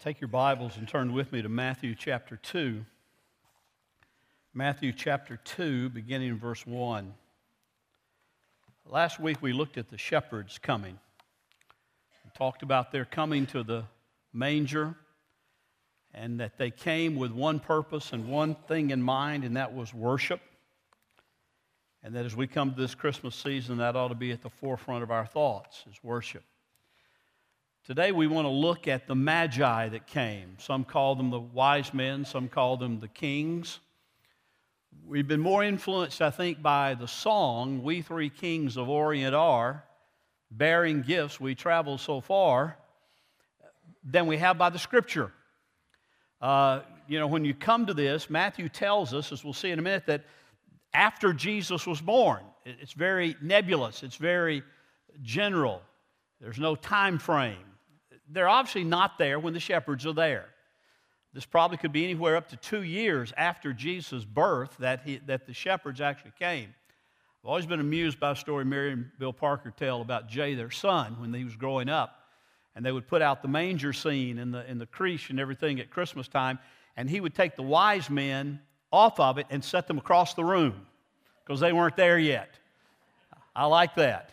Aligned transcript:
Take 0.00 0.20
your 0.20 0.28
Bibles 0.28 0.76
and 0.76 0.86
turn 0.86 1.12
with 1.12 1.32
me 1.32 1.42
to 1.42 1.48
Matthew 1.48 1.96
chapter 1.96 2.36
2. 2.36 2.84
Matthew 4.54 4.92
chapter 4.92 5.38
2, 5.38 5.88
beginning 5.88 6.28
in 6.28 6.38
verse 6.38 6.64
1. 6.64 7.12
Last 8.86 9.18
week 9.18 9.42
we 9.42 9.52
looked 9.52 9.76
at 9.76 9.90
the 9.90 9.98
shepherds 9.98 10.56
coming 10.56 11.00
and 12.22 12.32
talked 12.32 12.62
about 12.62 12.92
their 12.92 13.04
coming 13.04 13.44
to 13.46 13.64
the 13.64 13.86
manger 14.32 14.94
and 16.14 16.38
that 16.38 16.58
they 16.58 16.70
came 16.70 17.16
with 17.16 17.32
one 17.32 17.58
purpose 17.58 18.12
and 18.12 18.28
one 18.28 18.54
thing 18.54 18.90
in 18.90 19.02
mind, 19.02 19.42
and 19.42 19.56
that 19.56 19.74
was 19.74 19.92
worship. 19.92 20.40
And 22.04 22.14
that 22.14 22.24
as 22.24 22.36
we 22.36 22.46
come 22.46 22.72
to 22.72 22.80
this 22.80 22.94
Christmas 22.94 23.34
season, 23.34 23.78
that 23.78 23.96
ought 23.96 24.08
to 24.08 24.14
be 24.14 24.30
at 24.30 24.42
the 24.42 24.50
forefront 24.50 25.02
of 25.02 25.10
our 25.10 25.26
thoughts 25.26 25.82
is 25.90 25.96
worship. 26.04 26.44
Today 27.88 28.12
we 28.12 28.26
want 28.26 28.44
to 28.44 28.50
look 28.50 28.86
at 28.86 29.06
the 29.06 29.14
magi 29.14 29.88
that 29.88 30.06
came. 30.06 30.56
Some 30.58 30.84
call 30.84 31.14
them 31.14 31.30
the 31.30 31.40
wise 31.40 31.94
men, 31.94 32.26
some 32.26 32.46
call 32.46 32.76
them 32.76 33.00
the 33.00 33.08
kings. 33.08 33.80
We've 35.06 35.26
been 35.26 35.40
more 35.40 35.64
influenced, 35.64 36.20
I 36.20 36.28
think, 36.28 36.60
by 36.60 36.92
the 36.92 37.08
song, 37.08 37.82
We 37.82 38.02
Three 38.02 38.28
Kings 38.28 38.76
of 38.76 38.90
Orient 38.90 39.34
Are, 39.34 39.84
bearing 40.50 41.00
gifts, 41.00 41.40
we 41.40 41.54
travel 41.54 41.96
so 41.96 42.20
far, 42.20 42.76
than 44.04 44.26
we 44.26 44.36
have 44.36 44.58
by 44.58 44.68
the 44.68 44.78
scripture. 44.78 45.32
Uh, 46.42 46.80
you 47.06 47.18
know, 47.18 47.26
when 47.26 47.46
you 47.46 47.54
come 47.54 47.86
to 47.86 47.94
this, 47.94 48.28
Matthew 48.28 48.68
tells 48.68 49.14
us, 49.14 49.32
as 49.32 49.42
we'll 49.42 49.54
see 49.54 49.70
in 49.70 49.78
a 49.78 49.82
minute, 49.82 50.04
that 50.04 50.24
after 50.92 51.32
Jesus 51.32 51.86
was 51.86 52.02
born, 52.02 52.42
it's 52.66 52.92
very 52.92 53.34
nebulous, 53.40 54.02
it's 54.02 54.16
very 54.16 54.62
general. 55.22 55.80
There's 56.38 56.58
no 56.58 56.76
time 56.76 57.18
frame 57.18 57.56
they're 58.30 58.48
obviously 58.48 58.84
not 58.84 59.18
there 59.18 59.38
when 59.38 59.54
the 59.54 59.60
shepherds 59.60 60.06
are 60.06 60.12
there. 60.12 60.46
This 61.34 61.46
probably 61.46 61.76
could 61.76 61.92
be 61.92 62.04
anywhere 62.04 62.36
up 62.36 62.48
to 62.48 62.56
two 62.56 62.82
years 62.82 63.32
after 63.36 63.72
Jesus' 63.72 64.24
birth 64.24 64.76
that, 64.78 65.02
he, 65.04 65.18
that 65.26 65.46
the 65.46 65.52
shepherds 65.52 66.00
actually 66.00 66.32
came. 66.38 66.74
I've 67.42 67.48
always 67.48 67.66
been 67.66 67.80
amused 67.80 68.18
by 68.18 68.32
a 68.32 68.36
story 68.36 68.64
Mary 68.64 68.92
and 68.92 69.10
Bill 69.18 69.32
Parker 69.32 69.70
tell 69.70 70.00
about 70.00 70.28
Jay, 70.28 70.54
their 70.54 70.70
son, 70.70 71.20
when 71.20 71.32
he 71.32 71.44
was 71.44 71.54
growing 71.56 71.88
up. 71.88 72.14
And 72.74 72.84
they 72.84 72.92
would 72.92 73.06
put 73.06 73.22
out 73.22 73.42
the 73.42 73.48
manger 73.48 73.92
scene 73.92 74.38
and 74.38 74.52
the, 74.54 74.60
and 74.60 74.80
the 74.80 74.86
creche 74.86 75.30
and 75.30 75.38
everything 75.38 75.80
at 75.80 75.90
Christmas 75.90 76.28
time. 76.28 76.58
And 76.96 77.08
he 77.08 77.20
would 77.20 77.34
take 77.34 77.56
the 77.56 77.62
wise 77.62 78.08
men 78.08 78.60
off 78.92 79.20
of 79.20 79.38
it 79.38 79.46
and 79.50 79.62
set 79.62 79.86
them 79.86 79.98
across 79.98 80.34
the 80.34 80.44
room 80.44 80.86
because 81.44 81.60
they 81.60 81.72
weren't 81.72 81.96
there 81.96 82.18
yet. 82.18 82.50
I 83.54 83.66
like 83.66 83.94
that. 83.96 84.32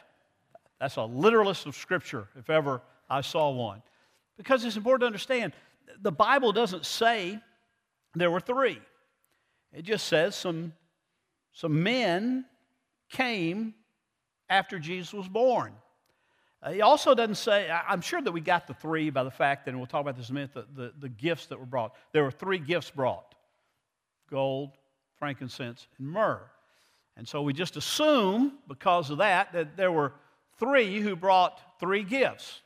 That's 0.80 0.96
a 0.98 1.04
literalist 1.04 1.66
of 1.66 1.76
Scripture, 1.76 2.28
if 2.38 2.50
ever 2.50 2.82
I 3.10 3.22
saw 3.22 3.52
one. 3.52 3.82
Because 4.38 4.66
it's 4.66 4.76
important 4.76 5.02
to 5.02 5.08
understand 5.08 5.54
the 6.02 6.12
Bible 6.12 6.52
doesn't 6.52 6.86
say 6.86 7.40
there 8.16 8.32
were 8.32 8.40
three, 8.40 8.80
it 9.74 9.84
just 9.84 10.08
says 10.08 10.36
some, 10.36 10.74
some 11.54 11.84
men 11.84 12.46
came 13.10 13.74
after 14.50 14.80
Jesus 14.80 15.14
was 15.14 15.28
born. 15.28 15.74
Uh, 16.62 16.72
he 16.72 16.82
also 16.82 17.14
doesn't 17.14 17.36
say, 17.36 17.70
I'm 17.70 18.02
sure 18.02 18.22
that 18.22 18.32
we 18.32 18.42
got 18.42 18.68
the 18.68 18.74
three 18.74 19.10
by 19.10 19.24
the 19.24 19.32
fact 19.32 19.66
that, 19.66 19.72
and 19.72 19.80
we'll 19.80 19.88
talk 19.88 20.02
about 20.02 20.18
this 20.18 20.30
in 20.30 20.36
a 20.36 20.40
minute, 20.40 20.54
the, 20.54 20.66
the, 20.76 20.94
the 21.00 21.10
gifts 21.10 21.46
that 21.48 21.60
were 21.60 21.66
brought. 21.66 21.94
There 22.12 22.24
were 22.24 22.32
three 22.32 22.60
gifts 22.60 22.90
brought 22.90 23.36
gold, 24.32 24.72
frankincense, 25.20 25.88
and 26.00 26.08
myrrh. 26.08 26.42
And 27.16 27.28
so 27.28 27.42
we 27.42 27.54
just 27.54 27.78
assume, 27.78 28.54
because 28.68 29.12
of 29.12 29.20
that, 29.20 29.54
that 29.54 29.78
there 29.78 29.92
were 29.92 30.14
three 30.60 31.00
who 31.00 31.16
brought 31.16 31.80
three 31.80 32.04
gifts. 32.04 32.62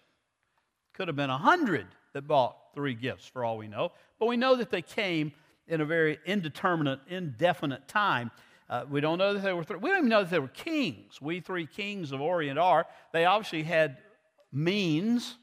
Could 0.99 1.07
have 1.07 1.15
been 1.15 1.29
a 1.29 1.37
hundred 1.37 1.87
that 2.11 2.23
bought 2.23 2.57
three 2.75 2.93
gifts, 2.93 3.25
for 3.25 3.45
all 3.45 3.57
we 3.57 3.69
know. 3.69 3.93
But 4.19 4.25
we 4.25 4.35
know 4.35 4.57
that 4.57 4.69
they 4.69 4.81
came 4.81 5.31
in 5.65 5.79
a 5.79 5.85
very 5.85 6.19
indeterminate, 6.25 6.99
indefinite 7.07 7.87
time. 7.87 8.31
Uh, 8.69 8.83
we 8.89 8.99
don't 8.99 9.17
know 9.17 9.33
that 9.33 9.39
they 9.41 9.53
were. 9.53 9.63
Th- 9.63 9.79
we 9.79 9.91
don't 9.91 9.99
even 9.99 10.09
know 10.09 10.23
that 10.23 10.29
they 10.29 10.39
were 10.39 10.49
kings. 10.49 11.21
We 11.21 11.39
three 11.39 11.67
kings 11.67 12.11
of 12.11 12.19
Orient 12.19 12.59
are. 12.59 12.85
They 13.13 13.23
obviously 13.23 13.63
had 13.63 13.99
means 14.51 15.37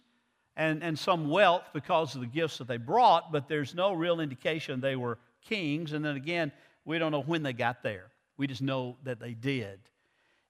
and, 0.58 0.82
and 0.82 0.98
some 0.98 1.30
wealth 1.30 1.70
because 1.72 2.14
of 2.14 2.20
the 2.20 2.26
gifts 2.26 2.59
that 2.59 2.69
they 2.69 2.76
brought, 2.76 3.32
but 3.32 3.48
there's 3.48 3.75
no 3.75 3.94
real 3.94 4.20
indication 4.20 4.82
they 4.82 4.97
were 4.97 5.16
kings. 5.41 5.94
And 5.94 6.04
then 6.04 6.16
again, 6.16 6.53
we 6.84 6.98
don't 6.98 7.12
know 7.12 7.22
when 7.22 7.42
they 7.42 7.54
got 7.54 7.82
there. 7.82 8.09
We 8.36 8.47
just 8.47 8.60
know 8.60 8.98
that 9.04 9.20
they 9.20 9.32
did. 9.32 9.80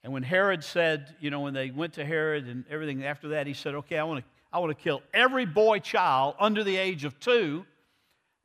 And 0.03 0.13
when 0.13 0.25
Herod 0.25 0.65
said, 0.65 1.15
you 1.21 1.31
know, 1.31 1.41
when 1.41 1.55
they 1.55 1.71
went 1.71 1.93
to 1.93 2.05
Herod 2.05 2.49
and 2.49 2.65
everything 2.69 3.05
after 3.05 3.29
that, 3.29 3.47
he 3.47 3.55
said, 3.55 3.77
okay, 3.77 3.99
I 3.99 4.03
want 4.03 4.25
to 4.25 4.36
I 4.57 4.59
want 4.59 4.71
to 4.71 4.83
kill 4.83 5.03
every 5.13 5.45
boy 5.45 5.81
child 5.81 6.35
under 6.41 6.65
the 6.65 6.79
age 6.79 7.05
of 7.05 7.21
two. 7.21 7.67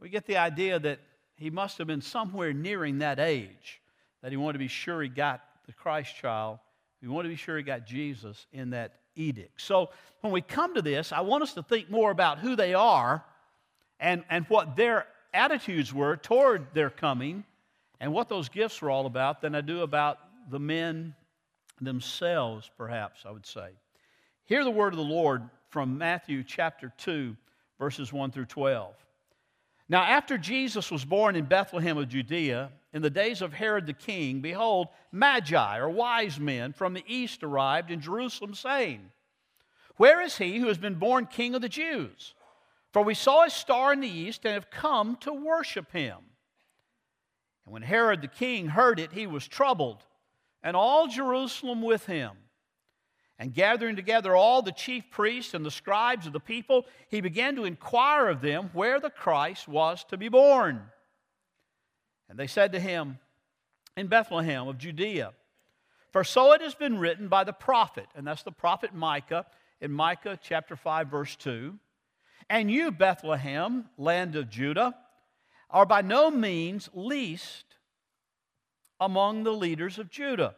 We 0.02 0.10
get 0.10 0.26
the 0.26 0.36
idea 0.36 0.78
that 0.78 1.00
he 1.38 1.50
must 1.50 1.78
have 1.78 1.88
been 1.88 2.02
somewhere 2.02 2.52
nearing 2.52 3.00
that 3.00 3.18
age, 3.18 3.82
that 4.22 4.30
he 4.30 4.36
wanted 4.36 4.54
to 4.54 4.60
be 4.60 4.68
sure 4.68 5.02
he 5.02 5.08
got 5.08 5.42
the 5.68 5.72
Christ 5.72 6.14
child. 6.18 6.60
He 7.00 7.08
wanted 7.08 7.30
to 7.30 7.34
be 7.34 7.38
sure 7.38 7.56
he 7.56 7.64
got 7.64 7.86
Jesus 7.86 8.46
in 8.52 8.72
that 8.72 8.96
edict. 9.16 9.62
So 9.62 9.92
when 10.20 10.34
we 10.34 10.42
come 10.42 10.76
to 10.76 10.82
this, 10.82 11.14
I 11.14 11.22
want 11.22 11.44
us 11.44 11.54
to 11.54 11.64
think 11.64 11.90
more 11.90 12.12
about 12.12 12.40
who 12.40 12.58
they 12.58 12.74
are 12.74 13.24
and, 13.98 14.26
and 14.30 14.46
what 14.50 14.76
their 14.76 15.08
attitudes 15.34 15.94
were 15.94 16.18
toward 16.18 16.74
their 16.74 16.90
coming 16.90 17.46
and 18.02 18.12
what 18.12 18.28
those 18.28 18.50
gifts 18.50 18.82
were 18.82 18.90
all 18.90 19.06
about 19.06 19.40
than 19.40 19.56
I 19.56 19.62
do 19.62 19.80
about 19.80 20.18
the 20.50 20.60
men 20.60 21.16
themselves, 21.80 22.70
perhaps, 22.78 23.22
I 23.26 23.32
would 23.32 23.46
say. 23.46 23.70
Hear 24.44 24.66
the 24.66 24.72
word 24.72 24.92
of 24.92 24.98
the 24.98 25.06
Lord 25.06 25.50
from 25.72 25.98
Matthew 25.98 26.44
chapter 26.44 26.92
2, 26.98 27.36
verses 27.80 28.12
1 28.12 28.32
through 28.32 28.46
12. 28.46 28.94
Now, 29.88 30.04
after 30.04 30.38
Jesus 30.38 30.92
was 30.92 31.04
born 31.04 31.36
in 31.36 31.46
Bethlehem 31.46 31.98
of 31.98 32.10
Judea, 32.10 32.72
in 32.94 33.02
the 33.02 33.10
days 33.10 33.42
of 33.42 33.54
Herod 33.54 33.86
the 33.86 33.94
king, 33.94 34.42
behold, 34.42 34.90
magi, 35.12 35.78
or 35.78 35.90
wise 35.90 36.40
men, 36.40 36.74
from 36.74 36.94
the 36.94 37.04
east 37.08 37.42
arrived 37.42 37.90
in 37.90 38.02
Jerusalem, 38.02 38.54
saying, 38.54 39.12
Where 39.96 40.22
is 40.22 40.38
he 40.38 40.60
who 40.60 40.68
has 40.68 40.78
been 40.78 40.96
born 40.96 41.26
king 41.26 41.56
of 41.56 41.62
the 41.62 41.70
Jews? 41.70 42.36
For 42.92 43.02
we 43.02 43.14
saw 43.14 43.46
his 43.46 43.54
star 43.54 43.94
in 43.94 44.02
the 44.02 44.10
east 44.10 44.44
and 44.44 44.54
have 44.54 44.70
come 44.70 45.16
to 45.22 45.32
worship 45.32 45.92
him. 45.94 46.18
And 47.66 47.74
when 47.74 47.82
Herod 47.82 48.22
the 48.22 48.28
king 48.28 48.68
heard 48.68 49.00
it, 49.00 49.14
he 49.14 49.26
was 49.26 49.48
troubled, 49.48 50.04
and 50.62 50.76
all 50.76 51.08
Jerusalem 51.08 51.82
with 51.82 52.06
him. 52.08 52.32
And 53.42 53.56
gathering 53.56 53.96
together 53.96 54.36
all 54.36 54.62
the 54.62 54.72
chief 54.72 55.10
priests 55.10 55.56
and 55.56 55.66
the 55.66 55.72
scribes 55.72 56.28
of 56.28 56.32
the 56.34 56.40
people, 56.40 56.86
he 57.10 57.22
began 57.22 57.56
to 57.56 57.66
inquire 57.66 58.30
of 58.30 58.40
them 58.40 58.70
where 58.72 59.00
the 59.00 59.10
Christ 59.10 59.68
was 59.68 60.04
to 60.10 60.16
be 60.16 60.30
born. 60.30 60.84
And 62.30 62.38
they 62.38 62.46
said 62.46 62.72
to 62.74 62.80
him, 62.80 63.18
In 63.98 64.06
Bethlehem 64.06 64.68
of 64.68 64.78
Judea. 64.78 65.34
For 66.12 66.24
so 66.24 66.52
it 66.52 66.62
has 66.62 66.76
been 66.76 67.00
written 67.00 67.30
by 67.30 67.44
the 67.44 67.52
prophet, 67.52 68.06
and 68.16 68.28
that's 68.28 68.44
the 68.44 68.52
prophet 68.52 68.94
Micah 68.94 69.48
in 69.82 69.92
Micah 69.92 70.38
chapter 70.40 70.76
5, 70.76 71.08
verse 71.08 71.36
2. 71.38 71.74
And 72.48 72.70
you, 72.70 72.92
Bethlehem, 72.92 73.86
land 73.98 74.36
of 74.36 74.52
Judah, 74.52 74.94
are 75.72 75.88
by 75.88 76.02
no 76.02 76.30
means 76.30 76.92
least 76.94 77.66
among 79.00 79.46
the 79.46 79.54
leaders 79.54 79.98
of 79.98 80.12
Judah. 80.12 80.54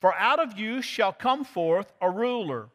For 0.00 0.14
out 0.14 0.38
of 0.38 0.58
you 0.58 0.80
shall 0.82 1.12
come 1.12 1.44
forth 1.44 1.92
a 2.00 2.10
ruler 2.10 2.68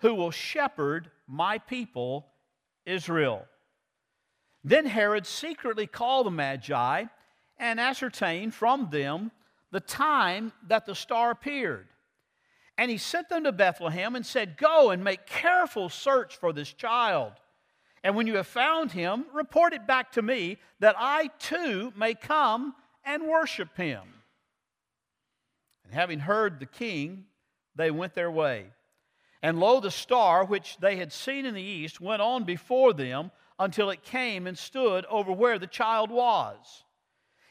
who 0.00 0.14
will 0.14 0.30
shepherd 0.30 1.10
my 1.26 1.58
people 1.58 2.26
Israel. 2.84 3.46
Then 4.64 4.86
Herod 4.86 5.26
secretly 5.26 5.86
called 5.86 6.26
the 6.26 6.30
Magi 6.30 7.04
and 7.58 7.80
ascertained 7.80 8.54
from 8.54 8.88
them 8.90 9.30
the 9.70 9.80
time 9.80 10.52
that 10.66 10.86
the 10.86 10.94
star 10.94 11.30
appeared. 11.30 11.88
And 12.76 12.90
he 12.90 12.98
sent 12.98 13.28
them 13.28 13.44
to 13.44 13.52
Bethlehem 13.52 14.14
and 14.14 14.24
said, 14.24 14.56
Go 14.56 14.90
and 14.90 15.02
make 15.02 15.26
careful 15.26 15.88
search 15.88 16.36
for 16.36 16.52
this 16.52 16.72
child. 16.72 17.32
And 18.04 18.14
when 18.14 18.28
you 18.28 18.36
have 18.36 18.46
found 18.46 18.92
him, 18.92 19.26
report 19.32 19.72
it 19.72 19.86
back 19.86 20.12
to 20.12 20.22
me, 20.22 20.58
that 20.78 20.94
I 20.96 21.28
too 21.38 21.92
may 21.96 22.14
come 22.14 22.74
and 23.04 23.24
worship 23.24 23.76
him. 23.76 24.02
And 25.88 25.94
having 25.94 26.18
heard 26.18 26.60
the 26.60 26.66
king, 26.66 27.24
they 27.74 27.90
went 27.90 28.14
their 28.14 28.30
way. 28.30 28.66
And 29.42 29.58
lo, 29.58 29.80
the 29.80 29.90
star 29.90 30.44
which 30.44 30.76
they 30.80 30.96
had 30.96 31.14
seen 31.14 31.46
in 31.46 31.54
the 31.54 31.62
east 31.62 31.98
went 31.98 32.20
on 32.20 32.44
before 32.44 32.92
them 32.92 33.30
until 33.58 33.88
it 33.88 34.02
came 34.02 34.46
and 34.46 34.58
stood 34.58 35.06
over 35.06 35.32
where 35.32 35.58
the 35.58 35.66
child 35.66 36.10
was. 36.10 36.84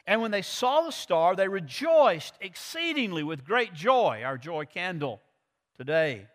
And 0.06 0.22
when 0.22 0.30
they 0.30 0.44
saw 0.44 0.82
the 0.82 0.92
star, 0.92 1.36
they 1.36 1.48
rejoiced 1.48 2.36
exceedingly 2.40 3.24
with 3.24 3.44
great 3.44 3.74
joy, 3.74 4.22
our 4.24 4.38
joy 4.38 4.66
candle 4.66 5.20
today. 5.76 6.28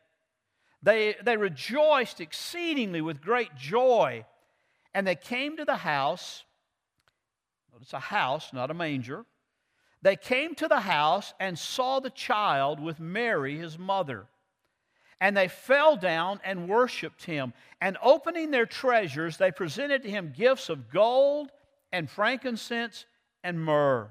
They, 0.83 1.15
they 1.23 1.37
rejoiced 1.37 2.21
exceedingly 2.21 3.01
with 3.01 3.23
great 3.23 3.55
joy. 3.55 4.27
And 4.93 5.07
they 5.07 5.15
came 5.15 5.57
to 5.57 5.65
the 5.65 5.77
house. 5.77 6.43
Notice 7.73 7.93
a 7.93 8.01
house, 8.01 8.53
not 8.53 8.73
a 8.73 8.75
manger 8.75 9.25
they 10.03 10.17
came 10.17 10.55
to 10.57 10.69
the 10.69 10.81
house 10.81 11.33
and 11.39 11.57
saw 11.59 12.01
the 12.01 12.11
child 12.11 12.81
with 12.81 12.99
Mary, 12.99 13.57
his 13.57 13.79
mother. 13.79 14.27
And 15.21 15.37
they 15.37 15.47
fell 15.47 15.97
down 15.97 16.41
and 16.45 16.69
worshiped 16.69 17.25
him. 17.25 17.53
And 17.81 17.97
opening 18.03 18.51
their 18.51 18.67
treasures, 18.67 19.37
they 19.37 19.53
presented 19.53 20.03
to 20.03 20.11
him 20.11 20.35
gifts 20.37 20.69
of 20.69 20.91
gold 20.91 21.51
and 21.93 22.11
frankincense 22.11 23.07
and 23.45 23.65
myrrh. 23.65 24.11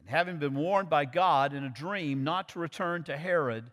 And 0.00 0.08
having 0.08 0.38
been 0.38 0.56
warned 0.56 0.90
by 0.90 1.04
God 1.04 1.54
in 1.54 1.62
a 1.62 1.70
dream 1.70 2.24
not 2.24 2.48
to 2.50 2.58
return 2.58 3.04
to 3.04 3.16
Herod, 3.16 3.70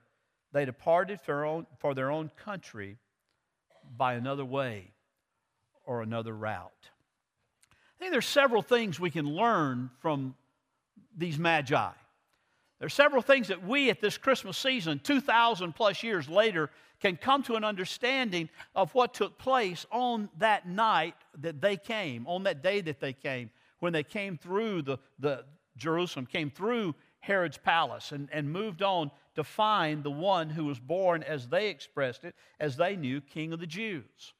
they 0.51 0.65
departed 0.65 1.19
for 1.21 1.33
their 1.33 1.45
own, 1.45 1.65
for 1.79 1.95
their 1.95 2.11
own 2.11 2.29
country 2.43 2.97
by 3.97 4.13
another 4.13 4.45
way 4.45 4.91
or 5.85 6.03
another 6.03 6.35
route. 6.35 6.89
I 7.71 7.99
think 7.99 8.11
there's 8.11 8.27
several 8.27 8.61
things 8.61 8.99
we 8.99 9.09
can 9.09 9.25
learn 9.25 9.89
from 9.99 10.35
these 11.19 11.37
magi. 11.37 11.91
There 12.79 12.85
are 12.85 12.89
several 12.89 13.21
things 13.21 13.49
that 13.49 13.65
we 13.65 13.89
at 13.89 13.99
this 13.99 14.17
Christmas 14.17 14.57
season, 14.57 14.99
2,000 15.03 15.73
plus 15.73 16.01
years 16.01 16.29
later, 16.29 16.69
can 17.01 17.17
come 17.17 17.43
to 17.43 17.55
an 17.55 17.63
understanding 17.63 18.49
of 18.73 18.93
what 18.95 19.13
took 19.13 19.37
place 19.37 19.85
on 19.91 20.29
that 20.37 20.67
night 20.67 21.15
that 21.39 21.61
they 21.61 21.77
came, 21.77 22.25
on 22.25 22.43
that 22.43 22.63
day 22.63 22.81
that 22.81 22.99
they 22.99 23.13
came, 23.13 23.49
when 23.79 23.93
they 23.93 24.03
came 24.03 24.37
through 24.37 24.81
the, 24.81 24.97
the 25.19 25.45
Jerusalem, 25.77 26.25
came 26.25 26.49
through 26.49 26.95
Herod's 27.19 27.57
palace, 27.57 28.13
and, 28.13 28.29
and 28.31 28.51
moved 28.51 28.81
on 28.81 29.11
to 29.35 29.43
find 29.43 30.03
the 30.03 30.11
one 30.11 30.49
who 30.49 30.65
was 30.65 30.79
born, 30.79 31.21
as 31.23 31.47
they 31.47 31.67
expressed 31.69 32.23
it, 32.23 32.33
as 32.59 32.77
they 32.77 32.95
knew, 32.95 33.19
King 33.19 33.51
of 33.51 33.59
the 33.59 33.67
Jews. 33.67 34.33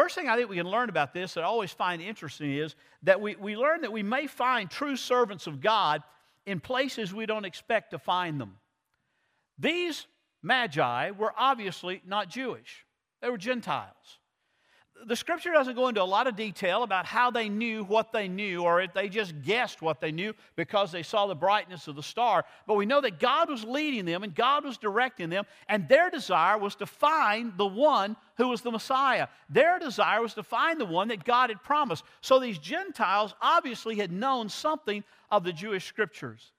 First 0.00 0.14
thing 0.14 0.30
I 0.30 0.36
think 0.36 0.48
we 0.48 0.56
can 0.56 0.66
learn 0.66 0.88
about 0.88 1.12
this 1.12 1.34
that 1.34 1.44
I 1.44 1.46
always 1.46 1.72
find 1.72 2.00
interesting 2.00 2.54
is 2.54 2.74
that 3.02 3.20
we, 3.20 3.36
we 3.36 3.54
learn 3.54 3.82
that 3.82 3.92
we 3.92 4.02
may 4.02 4.26
find 4.26 4.70
true 4.70 4.96
servants 4.96 5.46
of 5.46 5.60
God 5.60 6.02
in 6.46 6.58
places 6.58 7.12
we 7.12 7.26
don't 7.26 7.44
expect 7.44 7.90
to 7.90 7.98
find 7.98 8.40
them. 8.40 8.56
These 9.58 10.06
magi 10.42 11.10
were 11.10 11.34
obviously 11.36 12.00
not 12.06 12.30
Jewish, 12.30 12.86
they 13.20 13.28
were 13.28 13.36
Gentiles 13.36 14.19
the 15.06 15.16
scripture 15.16 15.52
doesn't 15.52 15.74
go 15.74 15.88
into 15.88 16.02
a 16.02 16.04
lot 16.04 16.26
of 16.26 16.36
detail 16.36 16.82
about 16.82 17.06
how 17.06 17.30
they 17.30 17.48
knew 17.48 17.84
what 17.84 18.12
they 18.12 18.28
knew 18.28 18.62
or 18.62 18.80
if 18.80 18.92
they 18.92 19.08
just 19.08 19.40
guessed 19.42 19.82
what 19.82 20.00
they 20.00 20.12
knew 20.12 20.34
because 20.56 20.92
they 20.92 21.02
saw 21.02 21.26
the 21.26 21.34
brightness 21.34 21.88
of 21.88 21.96
the 21.96 22.02
star. 22.02 22.44
But 22.66 22.74
we 22.74 22.86
know 22.86 23.00
that 23.00 23.18
God 23.18 23.48
was 23.48 23.64
leading 23.64 24.04
them 24.04 24.22
and 24.22 24.34
God 24.34 24.64
was 24.64 24.78
directing 24.78 25.30
them, 25.30 25.44
and 25.68 25.88
their 25.88 26.10
desire 26.10 26.58
was 26.58 26.74
to 26.76 26.86
find 26.86 27.52
the 27.56 27.66
one 27.66 28.16
who 28.36 28.48
was 28.48 28.62
the 28.62 28.70
Messiah. 28.70 29.28
Their 29.48 29.78
desire 29.78 30.20
was 30.20 30.34
to 30.34 30.42
find 30.42 30.80
the 30.80 30.86
one 30.86 31.08
that 31.08 31.24
God 31.24 31.50
had 31.50 31.62
promised. 31.62 32.04
So 32.20 32.38
these 32.38 32.58
Gentiles 32.58 33.34
obviously 33.40 33.96
had 33.96 34.12
known 34.12 34.48
something 34.48 35.04
of 35.30 35.44
the 35.44 35.52
Jewish 35.52 35.86
scriptures. 35.86 36.52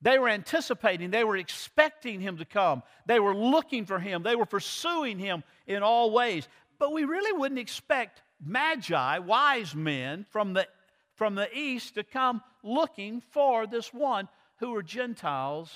They 0.00 0.18
were 0.18 0.28
anticipating, 0.28 1.10
they 1.10 1.24
were 1.24 1.36
expecting 1.36 2.20
him 2.20 2.38
to 2.38 2.44
come. 2.44 2.84
They 3.06 3.18
were 3.18 3.34
looking 3.34 3.84
for 3.84 3.98
him, 3.98 4.22
they 4.22 4.36
were 4.36 4.46
pursuing 4.46 5.18
him 5.18 5.42
in 5.66 5.82
all 5.82 6.12
ways. 6.12 6.48
But 6.78 6.92
we 6.92 7.04
really 7.04 7.32
wouldn't 7.32 7.58
expect 7.58 8.22
magi, 8.44 9.18
wise 9.18 9.74
men 9.74 10.24
from 10.30 10.52
the, 10.52 10.68
from 11.14 11.34
the 11.34 11.48
east, 11.56 11.94
to 11.94 12.04
come 12.04 12.42
looking 12.62 13.20
for 13.20 13.66
this 13.66 13.92
one 13.92 14.28
who 14.58 14.70
were 14.70 14.82
Gentiles 14.82 15.74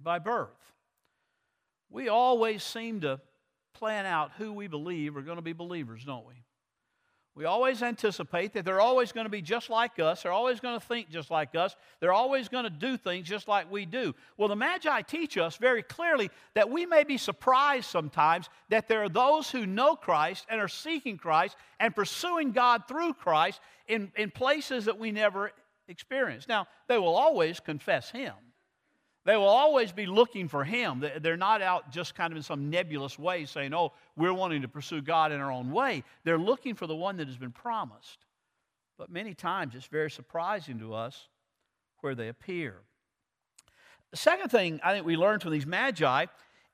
by 0.00 0.18
birth. 0.18 0.72
We 1.90 2.08
always 2.08 2.62
seem 2.62 3.00
to 3.02 3.20
plan 3.74 4.06
out 4.06 4.32
who 4.38 4.52
we 4.52 4.66
believe 4.66 5.16
are 5.16 5.22
going 5.22 5.36
to 5.36 5.42
be 5.42 5.52
believers, 5.52 6.04
don't 6.04 6.26
we? 6.26 6.34
We 7.38 7.44
always 7.44 7.84
anticipate 7.84 8.54
that 8.54 8.64
they're 8.64 8.80
always 8.80 9.12
going 9.12 9.26
to 9.26 9.30
be 9.30 9.42
just 9.42 9.70
like 9.70 10.00
us. 10.00 10.24
They're 10.24 10.32
always 10.32 10.58
going 10.58 10.78
to 10.78 10.84
think 10.84 11.08
just 11.08 11.30
like 11.30 11.54
us. 11.54 11.76
They're 12.00 12.12
always 12.12 12.48
going 12.48 12.64
to 12.64 12.70
do 12.70 12.96
things 12.96 13.28
just 13.28 13.46
like 13.46 13.70
we 13.70 13.86
do. 13.86 14.12
Well, 14.36 14.48
the 14.48 14.56
Magi 14.56 15.02
teach 15.02 15.38
us 15.38 15.56
very 15.56 15.84
clearly 15.84 16.30
that 16.54 16.68
we 16.68 16.84
may 16.84 17.04
be 17.04 17.16
surprised 17.16 17.84
sometimes 17.84 18.48
that 18.70 18.88
there 18.88 19.04
are 19.04 19.08
those 19.08 19.52
who 19.52 19.66
know 19.66 19.94
Christ 19.94 20.46
and 20.50 20.60
are 20.60 20.66
seeking 20.66 21.16
Christ 21.16 21.54
and 21.78 21.94
pursuing 21.94 22.50
God 22.50 22.88
through 22.88 23.14
Christ 23.14 23.60
in, 23.86 24.10
in 24.16 24.32
places 24.32 24.86
that 24.86 24.98
we 24.98 25.12
never 25.12 25.52
experienced. 25.86 26.48
Now, 26.48 26.66
they 26.88 26.98
will 26.98 27.14
always 27.14 27.60
confess 27.60 28.10
Him. 28.10 28.34
They 29.28 29.36
will 29.36 29.44
always 29.44 29.92
be 29.92 30.06
looking 30.06 30.48
for 30.48 30.64
Him. 30.64 31.04
They're 31.20 31.36
not 31.36 31.60
out 31.60 31.90
just 31.90 32.14
kind 32.14 32.32
of 32.32 32.38
in 32.38 32.42
some 32.42 32.70
nebulous 32.70 33.18
way 33.18 33.44
saying, 33.44 33.74
oh, 33.74 33.92
we're 34.16 34.32
wanting 34.32 34.62
to 34.62 34.68
pursue 34.68 35.02
God 35.02 35.32
in 35.32 35.40
our 35.42 35.52
own 35.52 35.70
way. 35.70 36.02
They're 36.24 36.38
looking 36.38 36.74
for 36.74 36.86
the 36.86 36.96
one 36.96 37.18
that 37.18 37.26
has 37.26 37.36
been 37.36 37.52
promised. 37.52 38.24
But 38.96 39.10
many 39.10 39.34
times 39.34 39.74
it's 39.74 39.84
very 39.84 40.10
surprising 40.10 40.78
to 40.78 40.94
us 40.94 41.28
where 42.00 42.14
they 42.14 42.28
appear. 42.28 42.76
The 44.12 44.16
second 44.16 44.48
thing 44.48 44.80
I 44.82 44.94
think 44.94 45.04
we 45.04 45.18
learn 45.18 45.40
from 45.40 45.52
these 45.52 45.66
magi 45.66 46.24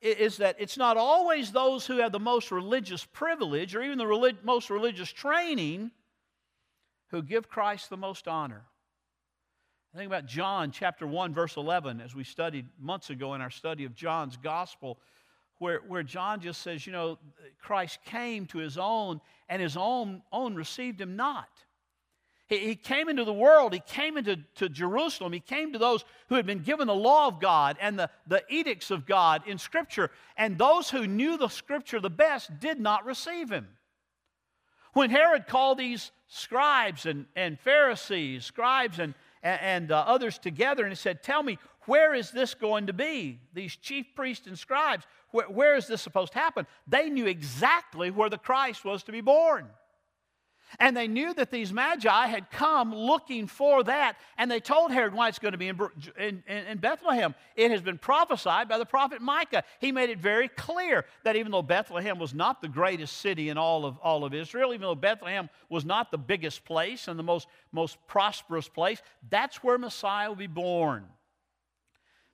is 0.01 0.37
that 0.37 0.55
it's 0.61 0.77
not 0.77 0.97
always 0.97 1.51
those 1.51 1.85
who 1.85 1.97
have 1.97 2.13
the 2.13 2.21
most 2.21 2.53
religious 2.53 3.05
privilege 3.05 3.75
or 3.75 3.83
even 3.83 3.99
the 3.99 4.07
relig- 4.07 4.45
most 4.45 4.71
religious 4.71 5.11
training 5.11 5.91
who 7.09 7.21
give 7.21 7.49
Christ 7.49 7.91
the 7.91 7.97
most 7.97 8.29
honor. 8.29 8.63
Think 9.97 10.09
about 10.09 10.27
John 10.27 10.73
chapter 10.73 11.07
1, 11.07 11.33
verse 11.33 11.57
11, 11.57 12.01
as 12.01 12.17
we 12.17 12.25
studied 12.25 12.67
months 12.81 13.11
ago 13.11 13.35
in 13.35 13.41
our 13.41 13.51
study 13.51 13.85
of 13.85 13.95
John's 13.95 14.37
gospel, 14.37 14.99
where, 15.59 15.83
where 15.87 16.03
John 16.03 16.41
just 16.41 16.63
says, 16.63 16.85
you 16.85 16.93
know, 16.93 17.17
Christ 17.63 18.01
came 18.05 18.47
to 18.47 18.59
his 18.59 18.77
own, 18.77 19.21
and 19.49 19.63
his 19.63 19.77
own, 19.77 20.23
own 20.33 20.57
received 20.57 21.01
him 21.01 21.15
not. 21.15 21.49
He, 22.49 22.59
he 22.59 22.75
came 22.75 23.09
into 23.09 23.25
the 23.25 23.33
world, 23.33 23.73
he 23.73 23.79
came 23.87 24.17
into 24.17 24.39
to 24.57 24.69
Jerusalem, 24.69 25.33
he 25.33 25.39
came 25.39 25.73
to 25.73 25.79
those 25.79 26.05
who 26.29 26.35
had 26.35 26.45
been 26.45 26.65
given 26.65 26.89
the 26.89 26.95
law 26.95 27.29
of 27.29 27.39
God 27.39 27.77
and 27.81 27.97
the, 27.97 28.11
the 28.27 28.43
edicts 28.49 28.91
of 28.91 29.07
God 29.07 29.45
in 29.47 29.59
Scripture, 29.59 30.11
and 30.37 30.59
those 30.59 30.91
who 30.91 31.07
knew 31.07 31.39
the 31.39 31.47
Scripture 31.47 32.01
the 32.01 32.11
best 32.11 32.59
did 32.59 32.81
not 32.81 33.07
receive 33.07 33.49
him. 33.49 33.69
When 34.93 35.11
Herod 35.11 35.47
called 35.47 35.79
these 35.79 36.11
scribes 36.27 37.07
and, 37.07 37.27
and 37.37 37.61
Pharisees, 37.61 38.45
scribes 38.45 38.99
and 38.99 39.15
and, 39.45 39.61
and 39.61 39.93
uh, 39.93 40.05
others 40.07 40.39
together 40.39 40.85
and 40.85 40.99
said, 40.99 41.23
Tell 41.23 41.43
me, 41.43 41.59
where 41.83 42.15
is 42.15 42.31
this 42.31 42.55
going 42.55 42.87
to 42.89 42.93
be? 42.93 43.39
These 43.53 43.77
chief 43.77 44.07
priests 44.17 44.47
and 44.47 44.59
scribes, 44.59 45.05
where 45.31 45.77
is 45.77 45.87
this 45.87 46.03
supposed 46.03 46.33
to 46.33 46.39
happen? 46.39 46.67
They 46.89 47.11
knew 47.11 47.27
exactly 47.27 48.11
where 48.11 48.31
the 48.31 48.39
Christ 48.39 48.85
was 48.85 49.03
to 49.05 49.13
be 49.13 49.21
born. 49.21 49.69
And 50.79 50.97
they 50.97 51.09
knew 51.09 51.33
that 51.35 51.51
these 51.51 51.73
magi 51.73 52.27
had 52.27 52.51
come 52.51 52.95
looking 52.95 53.47
for 53.47 53.85
that. 53.85 54.17
And 54.39 54.51
they 54.51 54.61
told 54.61 54.91
Herod 54.91 55.15
why 55.15 55.29
it's 55.29 55.39
going 55.39 55.53
to 55.53 55.59
be 55.59 55.69
in, 55.69 55.79
in, 56.19 56.43
in, 56.47 56.79
Bethlehem. 56.79 57.35
It 57.57 57.71
has 57.71 57.81
been 57.81 57.99
prophesied 57.99 58.69
by 58.69 58.79
the 58.79 58.87
prophet 58.87 59.21
Micah. 59.21 59.65
He 59.81 59.93
made 59.93 60.11
it 60.11 60.19
very 60.19 60.49
clear 60.49 61.05
that 61.25 61.37
even 61.37 61.53
though 61.53 61.63
Bethlehem 61.63 62.19
was 62.19 62.35
not 62.35 62.61
the 62.61 62.69
greatest 62.69 63.19
city 63.19 63.49
in 63.49 63.59
all 63.59 63.85
of, 63.85 63.99
all 63.99 64.25
of 64.25 64.35
Israel, 64.35 64.73
even 64.73 64.83
though 64.83 64.95
Bethlehem 64.95 65.49
was 65.69 65.85
not 65.85 66.11
the 66.11 66.19
biggest 66.19 66.65
place 66.65 67.09
and 67.09 67.19
the 67.19 67.23
most, 67.23 67.49
most 67.73 67.99
prosperous 68.07 68.69
place, 68.69 69.03
that's 69.31 69.63
where 69.63 69.79
Messiah 69.79 70.29
will 70.29 70.37
be 70.37 70.47
born. 70.47 71.05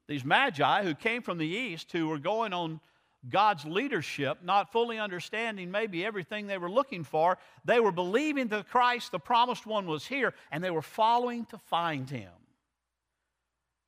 These 0.08 0.24
magi 0.24 0.82
who 0.82 0.94
came 0.94 1.22
from 1.22 1.38
the 1.38 1.46
east, 1.46 1.92
who 1.92 2.08
were 2.08 2.18
going 2.18 2.52
on 2.52 2.80
God's 3.28 3.64
leadership, 3.64 4.38
not 4.42 4.72
fully 4.72 4.98
understanding 4.98 5.70
maybe 5.70 6.04
everything 6.04 6.46
they 6.46 6.58
were 6.58 6.70
looking 6.70 7.04
for. 7.04 7.36
They 7.64 7.78
were 7.78 7.92
believing 7.92 8.48
that 8.48 8.68
Christ, 8.68 9.12
the 9.12 9.18
promised 9.18 9.66
one, 9.66 9.86
was 9.86 10.06
here, 10.06 10.32
and 10.50 10.64
they 10.64 10.70
were 10.70 10.82
following 10.82 11.44
to 11.46 11.58
find 11.58 12.08
him. 12.08 12.32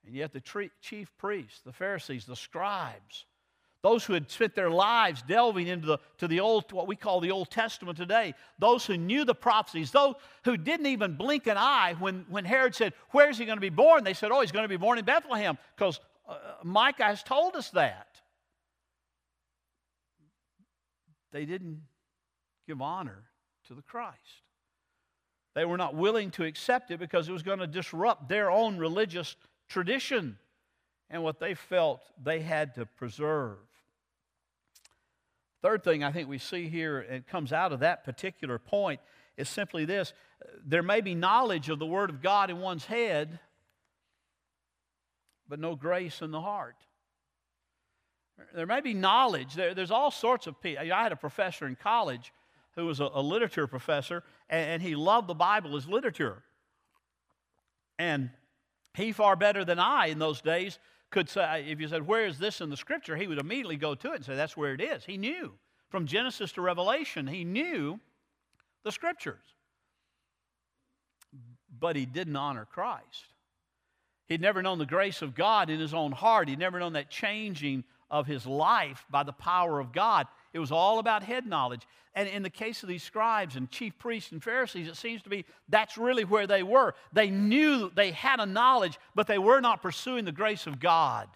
And 0.05 0.15
yet, 0.15 0.33
the 0.33 0.69
chief 0.81 1.17
priests, 1.17 1.61
the 1.65 1.73
Pharisees, 1.73 2.27
the 2.27 2.37
scribes, 2.37 3.25
those 3.83 4.05
who 4.05 4.12
had 4.12 4.31
spent 4.31 4.55
their 4.55 4.71
lives 4.71 5.23
delving 5.23 5.67
into 5.67 5.87
the, 5.87 5.99
to 6.19 6.29
the 6.29 6.41
old, 6.41 6.71
what 6.73 6.87
we 6.87 6.95
call 6.95 7.21
the 7.21 7.31
Old 7.31 7.51
Testament 7.51 7.99
today, 7.99 8.35
those 8.59 8.87
who 8.87 8.97
knew 8.97 9.25
the 9.25 9.35
prophecies, 9.35 9.91
those 9.91 10.15
who 10.45 10.57
didn't 10.57 10.87
even 10.87 11.17
blink 11.17 11.49
an 11.49 11.57
eye 11.57 11.97
when, 11.99 12.25
when 12.29 12.45
Herod 12.45 12.75
said, 12.75 12.93
Where's 13.11 13.39
he 13.39 13.45
going 13.45 13.57
to 13.57 13.61
be 13.62 13.71
born? 13.71 14.05
They 14.05 14.15
said, 14.15 14.31
Oh, 14.31 14.41
he's 14.41 14.53
going 14.53 14.65
to 14.65 14.69
be 14.69 14.77
born 14.77 14.99
in 14.99 15.05
Bethlehem 15.05 15.59
because 15.77 16.01
uh, 16.29 16.37
Micah 16.62 17.05
has 17.05 17.23
told 17.23 17.57
us 17.57 17.71
that. 17.71 18.12
They 21.33 21.45
didn't 21.45 21.83
give 22.67 22.81
honor 22.81 23.25
to 23.67 23.75
the 23.75 23.83
Christ. 23.83 24.19
They 25.55 25.65
were 25.65 25.77
not 25.77 25.95
willing 25.95 26.31
to 26.33 26.45
accept 26.45 26.91
it 26.91 26.99
because 26.99 27.29
it 27.29 27.33
was 27.33 27.43
going 27.43 27.59
to 27.59 27.67
disrupt 27.67 28.29
their 28.29 28.51
own 28.51 28.79
religious 28.79 29.37
tradition 29.69 30.39
and 31.11 31.23
what 31.23 31.41
they 31.41 31.55
felt 31.55 32.01
they 32.23 32.41
had 32.41 32.75
to 32.77 32.87
preserve. 32.87 33.59
Third 35.61 35.85
thing 35.85 36.03
I 36.03 36.11
think 36.11 36.29
we 36.29 36.39
see 36.39 36.69
here, 36.69 37.01
and 37.01 37.27
comes 37.27 37.53
out 37.53 37.73
of 37.73 37.81
that 37.81 38.05
particular 38.05 38.59
point, 38.59 39.01
is 39.37 39.49
simply 39.49 39.85
this 39.85 40.12
there 40.65 40.83
may 40.83 41.01
be 41.01 41.15
knowledge 41.15 41.69
of 41.69 41.79
the 41.79 41.87
Word 41.87 42.11
of 42.11 42.21
God 42.21 42.51
in 42.51 42.59
one's 42.59 42.87
head, 42.87 43.39
but 45.49 45.61
no 45.61 45.77
grace 45.77 46.21
in 46.21 46.31
the 46.31 46.41
heart. 46.41 46.77
There 48.55 48.67
may 48.67 48.81
be 48.81 48.95
knowledge. 48.95 49.55
There, 49.55 49.75
there's 49.75 49.91
all 49.91 50.11
sorts 50.11 50.47
of 50.47 50.61
people. 50.61 50.93
I 50.93 51.03
had 51.03 51.13
a 51.13 51.17
professor 51.17 51.67
in 51.67 51.77
college 51.77 52.33
who 52.75 52.87
was 52.87 53.01
a, 53.01 53.09
a 53.13 53.23
literature 53.23 53.67
professor, 53.67 54.23
and, 54.49 54.71
and 54.71 54.83
he 54.83 54.95
loved 54.95 55.29
the 55.29 55.35
Bible 55.35 55.77
as 55.77 55.87
literature. 55.87 56.43
And 57.99 58.31
he, 58.95 59.13
far 59.13 59.37
better 59.37 59.65
than 59.65 59.79
I 59.79 60.07
in 60.07 60.19
those 60.19 60.41
days, 60.41 60.79
could 61.11 61.29
say, 61.29 61.67
if 61.69 61.81
you 61.81 61.89
said, 61.89 62.07
Where 62.07 62.27
is 62.27 62.39
this 62.39 62.61
in 62.61 62.71
the 62.71 62.77
scripture? 62.77 63.17
he 63.17 63.27
would 63.27 63.39
immediately 63.39 63.77
go 63.77 63.95
to 63.95 64.13
it 64.13 64.17
and 64.17 64.25
say, 64.25 64.35
That's 64.35 64.57
where 64.57 64.75
it 64.75 64.81
is. 64.81 65.05
He 65.05 65.17
knew. 65.17 65.53
From 65.91 66.07
Genesis 66.07 66.53
to 66.53 66.63
Revelation, 66.63 67.27
he 67.27 67.45
knew 67.45 68.01
the 68.83 68.91
scriptures. 68.91 69.45
But 71.79 71.97
he 71.97 72.07
didn't 72.07 72.37
honor 72.37 72.65
Christ. 72.65 73.27
He'd 74.27 74.41
never 74.41 74.63
known 74.63 74.79
the 74.79 74.87
grace 74.87 75.21
of 75.21 75.35
God 75.35 75.69
in 75.69 75.79
his 75.79 75.93
own 75.93 76.13
heart. 76.13 76.49
He'd 76.49 76.59
never 76.59 76.81
known 76.81 76.95
that 76.95 77.11
changing 77.11 77.85
of 78.12 78.26
his 78.26 78.47
life 78.47 79.07
by 79.11 79.23
the 79.23 79.33
power 79.33 79.81
of 79.81 79.90
God. 79.90 80.28
It 80.52 80.59
was 80.59 80.71
all 80.71 80.99
about 80.99 81.23
head 81.23 81.47
knowledge. 81.47 81.88
And 82.14 82.28
in 82.28 82.42
the 82.42 82.50
case 82.50 82.83
of 82.83 82.90
these 82.90 83.02
scribes 83.02 83.57
and 83.57 83.71
chief 83.71 83.99
priests 83.99 84.33
and 84.33 84.45
Pharisees, 84.45 84.87
it 84.87 84.97
seems 84.97 85.23
to 85.23 85.31
be 85.31 85.47
that's 85.71 85.97
really 85.97 86.25
where 86.25 86.47
they 86.47 86.62
were. 86.62 86.95
They 87.14 87.31
knew 87.31 87.90
they 87.95 88.11
had 88.11 88.38
a 88.38 88.45
knowledge, 88.45 88.99
but 89.14 89.26
they 89.26 89.38
were 89.38 89.61
not 89.61 89.81
pursuing 89.81 90.26
the 90.26 90.31
grace 90.31 90.66
of 90.66 90.78
God. 90.78 91.26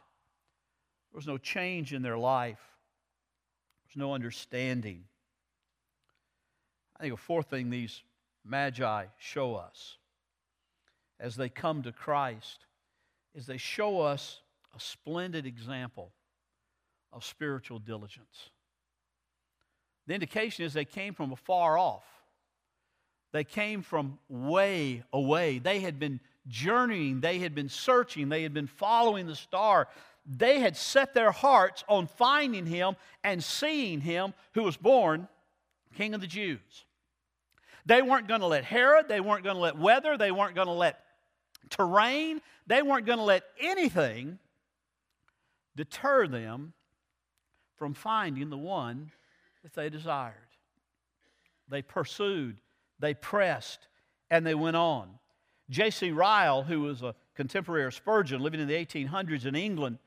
There 1.11 1.17
was 1.17 1.27
no 1.27 1.39
change 1.39 1.95
in 1.95 2.03
their 2.03 2.19
life, 2.19 2.61
there 2.61 3.89
was 3.95 3.97
no 3.97 4.13
understanding. 4.13 5.05
I 6.99 7.03
think 7.03 7.15
a 7.15 7.17
fourth 7.17 7.49
thing 7.49 7.71
these 7.71 8.03
magi 8.45 9.07
show 9.19 9.55
us 9.55 9.97
as 11.19 11.37
they 11.37 11.49
come 11.49 11.83
to 11.83 11.93
Christ 11.93 12.67
is 13.35 13.47
they 13.47 13.57
show 13.57 14.01
us 14.01 14.41
a 14.75 14.81
splendid 14.81 15.47
example 15.47 16.13
of 17.17 17.25
spiritual 17.25 17.79
diligence. 17.79 18.51
The 20.07 20.15
indication 20.15 20.65
is 20.65 20.75
they 20.75 20.85
came 20.85 21.15
from 21.15 21.33
afar 21.33 21.79
off. 21.79 22.05
They 23.33 23.43
came 23.43 23.83
from 23.83 24.19
way 24.29 25.03
away. 25.13 25.59
They 25.59 25.81
had 25.81 25.99
been 25.99 26.21
journeying, 26.47 27.21
they 27.21 27.39
had 27.39 27.55
been 27.55 27.69
searching, 27.69 28.29
they 28.29 28.43
had 28.43 28.55
been 28.55 28.69
following 28.69 29.27
the 29.27 29.35
star. 29.35 29.89
They 30.25 30.61
had 30.61 30.77
set 30.77 31.15
their 31.15 31.33
hearts 31.33 31.85
on 31.89 32.07
finding 32.07 32.67
him 32.67 32.97
and 33.25 33.43
seeing 33.43 34.01
him 34.01 34.33
who 34.53 34.63
was 34.63 34.77
born 34.77 35.29
King 35.97 36.15
of 36.15 36.21
the 36.21 36.27
Jews. 36.27 36.85
They 37.85 38.03
weren't 38.03 38.29
going 38.29 38.41
to 38.41 38.47
let 38.47 38.65
Herod, 38.65 39.09
they 39.09 39.21
weren't 39.21 39.45
going 39.45 39.57
to 39.57 39.63
let 39.63 39.79
weather, 39.79 40.17
they 40.19 40.31
weren't 40.31 40.55
going 40.55 40.67
to 40.67 40.73
let 40.73 41.01
terrain, 41.71 42.41
they 42.67 42.83
weren't 42.83 43.07
going 43.07 43.19
to 43.19 43.25
let 43.25 43.45
anything 43.61 44.39
deter 45.75 46.27
them 46.27 46.73
from 47.77 47.95
finding 47.95 48.51
the 48.51 48.59
one 48.59 49.11
that 49.63 49.75
they 49.75 49.89
desired. 49.89 50.35
They 51.69 51.83
pursued, 51.83 52.61
they 52.99 53.15
pressed, 53.15 53.89
and 54.31 54.47
they 54.47 54.55
went 54.55 54.77
on. 54.77 55.09
J.C. 55.69 56.11
Ryle, 56.13 56.63
who 56.63 56.83
was 56.83 57.03
a 57.03 57.15
contemporary 57.35 57.87
of 57.87 57.95
Spurgeon 57.95 58.41
living 58.41 58.61
in 58.61 58.69
the 58.69 58.75
1800s 58.75 59.47
in 59.47 59.57
England, 59.57 59.99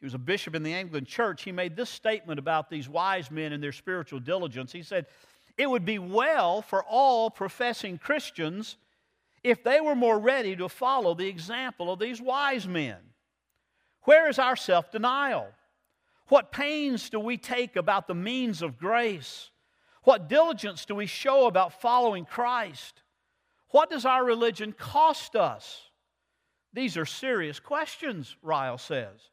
he 0.00 0.06
was 0.06 0.14
a 0.14 0.18
bishop 0.18 0.54
in 0.54 0.62
the 0.62 0.74
Anglican 0.74 1.06
church. 1.06 1.42
He 1.42 1.52
made 1.52 1.76
this 1.76 1.90
statement 1.90 2.38
about 2.38 2.68
these 2.68 2.88
wise 2.88 3.30
men 3.30 3.52
and 3.52 3.62
their 3.62 3.72
spiritual 3.72 4.20
diligence. 4.20 4.72
He 4.72 4.82
said, 4.82 5.06
It 5.56 5.68
would 5.68 5.84
be 5.84 5.98
well 5.98 6.62
for 6.62 6.84
all 6.84 7.30
professing 7.30 7.98
Christians 7.98 8.76
if 9.42 9.62
they 9.62 9.80
were 9.80 9.94
more 9.94 10.18
ready 10.18 10.56
to 10.56 10.68
follow 10.68 11.14
the 11.14 11.28
example 11.28 11.90
of 11.92 11.98
these 11.98 12.20
wise 12.20 12.66
men. 12.68 12.96
Where 14.02 14.28
is 14.28 14.38
our 14.38 14.56
self 14.56 14.90
denial? 14.92 15.48
What 16.28 16.52
pains 16.52 17.08
do 17.10 17.20
we 17.20 17.36
take 17.36 17.76
about 17.76 18.08
the 18.08 18.14
means 18.14 18.62
of 18.62 18.78
grace? 18.78 19.50
What 20.02 20.28
diligence 20.28 20.84
do 20.84 20.94
we 20.94 21.06
show 21.06 21.46
about 21.46 21.80
following 21.80 22.24
Christ? 22.24 23.02
What 23.70 23.90
does 23.90 24.04
our 24.04 24.24
religion 24.24 24.72
cost 24.72 25.36
us? 25.36 25.90
These 26.72 26.96
are 26.96 27.06
serious 27.06 27.58
questions, 27.58 28.36
Ryle 28.42 28.78
says, 28.78 29.30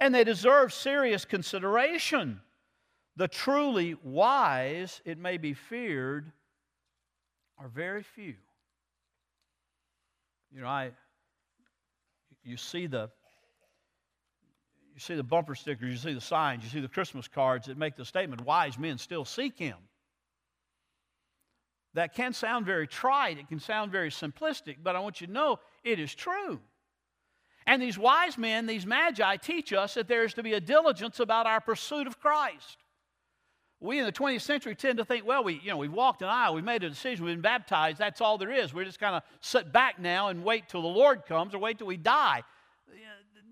and 0.00 0.14
they 0.14 0.24
deserve 0.24 0.72
serious 0.72 1.24
consideration. 1.24 2.40
The 3.16 3.28
truly 3.28 3.96
wise, 4.02 5.00
it 5.04 5.18
may 5.18 5.36
be 5.36 5.54
feared, 5.54 6.32
are 7.58 7.68
very 7.68 8.02
few. 8.02 8.34
You 10.52 10.60
know, 10.62 10.68
I 10.68 10.92
you 12.44 12.56
see 12.56 12.86
the 12.86 13.10
you 14.96 15.00
see 15.00 15.14
the 15.14 15.22
bumper 15.22 15.54
stickers, 15.54 15.90
you 15.90 15.98
see 15.98 16.14
the 16.14 16.22
signs, 16.22 16.64
you 16.64 16.70
see 16.70 16.80
the 16.80 16.88
Christmas 16.88 17.28
cards 17.28 17.66
that 17.66 17.76
make 17.76 17.96
the 17.96 18.04
statement, 18.04 18.40
wise 18.46 18.78
men 18.78 18.96
still 18.96 19.26
seek 19.26 19.58
him. 19.58 19.76
That 21.92 22.14
can 22.14 22.32
sound 22.32 22.64
very 22.64 22.86
trite, 22.86 23.38
it 23.38 23.46
can 23.46 23.60
sound 23.60 23.92
very 23.92 24.08
simplistic, 24.08 24.76
but 24.82 24.96
I 24.96 25.00
want 25.00 25.20
you 25.20 25.26
to 25.26 25.32
know 25.34 25.58
it 25.84 26.00
is 26.00 26.14
true. 26.14 26.60
And 27.66 27.82
these 27.82 27.98
wise 27.98 28.38
men, 28.38 28.64
these 28.64 28.86
magi, 28.86 29.36
teach 29.36 29.74
us 29.74 29.94
that 29.94 30.08
there 30.08 30.24
is 30.24 30.32
to 30.34 30.42
be 30.42 30.54
a 30.54 30.60
diligence 30.60 31.20
about 31.20 31.46
our 31.46 31.60
pursuit 31.60 32.06
of 32.06 32.18
Christ. 32.18 32.78
We 33.80 33.98
in 33.98 34.06
the 34.06 34.12
20th 34.12 34.40
century 34.40 34.74
tend 34.74 34.96
to 34.96 35.04
think, 35.04 35.26
well, 35.26 35.44
we, 35.44 35.60
you 35.62 35.68
know, 35.68 35.76
we've 35.76 35.92
walked 35.92 36.22
an 36.22 36.28
aisle, 36.28 36.54
we've 36.54 36.64
made 36.64 36.84
a 36.84 36.88
decision, 36.88 37.26
we've 37.26 37.34
been 37.34 37.42
baptized, 37.42 37.98
that's 37.98 38.22
all 38.22 38.38
there 38.38 38.50
is. 38.50 38.72
We're 38.72 38.84
just 38.84 39.00
kind 39.00 39.14
of 39.14 39.22
sit 39.42 39.74
back 39.74 39.98
now 39.98 40.28
and 40.28 40.42
wait 40.42 40.70
till 40.70 40.80
the 40.80 40.88
Lord 40.88 41.26
comes 41.26 41.54
or 41.54 41.58
wait 41.58 41.76
till 41.76 41.86
we 41.86 41.98
die 41.98 42.42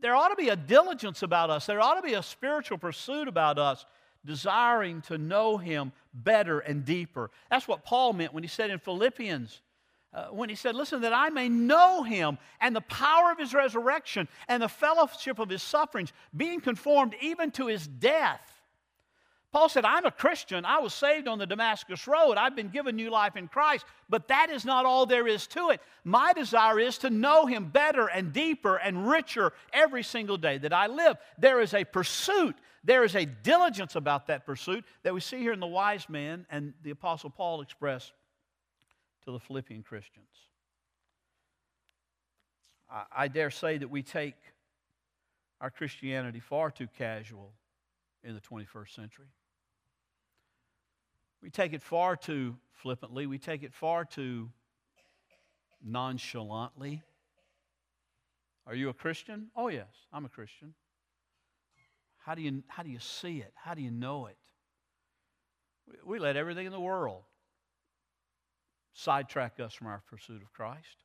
there 0.05 0.15
ought 0.15 0.29
to 0.29 0.37
be 0.37 0.51
a 0.51 0.57
diligence 0.57 1.23
about 1.23 1.49
us. 1.49 1.65
There 1.65 1.81
ought 1.81 1.95
to 1.95 2.03
be 2.03 2.13
a 2.13 2.23
spiritual 2.23 2.77
pursuit 2.77 3.27
about 3.27 3.59
us, 3.59 3.87
desiring 4.27 5.01
to 5.03 5.17
know 5.17 5.57
Him 5.57 5.93
better 6.13 6.59
and 6.61 6.85
deeper. 6.85 7.31
That's 7.49 7.67
what 7.67 7.87
Paul 7.87 8.13
meant 8.13 8.35
when 8.35 8.43
he 8.43 8.49
said 8.51 8.69
in 8.69 8.79
Philippians, 8.79 9.63
uh, 10.13 10.27
when 10.27 10.51
he 10.51 10.57
said, 10.57 10.75
Listen, 10.75 11.01
that 11.01 11.15
I 11.15 11.31
may 11.31 11.49
know 11.49 12.03
Him 12.03 12.37
and 12.61 12.77
the 12.77 12.83
power 12.83 13.33
of 13.33 13.39
His 13.39 13.55
resurrection 13.55 14.29
and 14.47 14.63
the 14.63 14.69
fellowship 14.69 15.39
of 15.39 15.49
His 15.49 15.63
sufferings, 15.63 16.13
being 16.37 16.61
conformed 16.61 17.15
even 17.23 17.51
to 17.53 17.69
His 17.69 17.87
death 17.87 18.54
Paul 19.55 19.69
said, 19.69 19.85
I'm 19.85 20.05
a 20.05 20.11
Christian. 20.11 20.65
I 20.65 20.81
was 20.81 20.93
saved 20.93 21.29
on 21.29 21.39
the 21.39 21.47
Damascus 21.47 22.09
Road. 22.09 22.35
I've 22.37 22.57
been 22.57 22.71
given 22.71 22.97
new 22.97 23.09
life 23.09 23.37
in 23.37 23.47
Christ, 23.47 23.87
but 24.09 24.27
that 24.27 24.51
is 24.51 24.65
not 24.65 24.85
all 24.85 25.07
there 25.07 25.29
is 25.29 25.47
to 25.47 25.71
it. 25.71 25.81
My 26.03 26.33
desire 26.33 26.81
is 26.81 26.99
to 26.99 27.09
know 27.09 27.47
Him 27.47 27.67
better 27.67 28.09
and 28.09 28.33
deeper 28.33 28.75
and 28.75 29.09
richer 29.09 29.53
every 29.73 30.03
single 30.03 30.39
day 30.39 30.59
that 30.59 30.73
I 30.73 30.89
live. 30.89 31.19
There 31.39 31.61
is 31.61 31.73
a 31.73 31.85
pursuit, 31.85 32.57
there 32.83 33.05
is 33.05 33.15
a 33.15 33.27
diligence 33.27 33.95
about 33.95 34.27
that 34.27 34.45
pursuit 34.45 34.85
that 35.05 35.15
we 35.15 35.21
see 35.21 35.39
here 35.39 35.53
in 35.53 35.61
the 35.61 35.69
wise 35.69 36.09
man 36.09 36.47
and 36.51 36.75
the 36.83 36.91
Apostle 36.91 37.31
Paul 37.31 37.61
expressed 37.61 38.13
to 39.25 39.31
the 39.31 39.39
Philippian 39.39 39.85
Christians. 39.85 40.27
I, 42.91 43.05
I 43.17 43.29
dare 43.29 43.51
say 43.51 43.79
that 43.79 43.89
we 43.89 44.03
take 44.03 44.35
our 45.61 45.71
Christianity 45.71 46.41
far 46.41 46.73
too 46.73 46.89
casual 46.99 47.53
in 48.25 48.35
the 48.35 48.41
21st 48.41 48.93
century. 48.97 49.29
We 51.45 51.51
take 51.51 51.75
it 51.75 51.83
far 51.83 52.17
too 52.17 52.57
flippantly, 52.73 53.27
we 53.27 53.37
take 53.37 53.63
it 53.63 53.75
far 53.75 54.07
too 54.07 54.49
nonchalantly. 55.85 57.03
Are 58.67 58.75
you 58.75 58.89
a 58.89 58.95
Christian? 58.95 59.49
Oh, 59.55 59.69
yes, 59.69 59.91
I'm 60.11 60.25
a 60.25 60.31
Christian. 60.31 60.73
How 62.17 62.35
do 62.35 62.41
you, 62.41 62.63
how 62.67 62.83
do 62.83 62.89
you 62.89 62.99
see 62.99 63.41
it? 63.41 63.53
How 63.55 63.75
do 63.75 63.83
you 63.83 63.91
know 63.91 64.25
it? 64.25 64.39
We 66.03 66.19
let 66.19 66.35
everything 66.39 66.65
in 66.65 66.73
the 66.73 66.81
world 66.81 67.25
sidetrack 68.95 69.61
us 69.61 69.75
from 69.75 69.89
our 69.89 70.03
pursuit 70.09 70.41
of 70.41 70.51
Christ. 70.51 71.05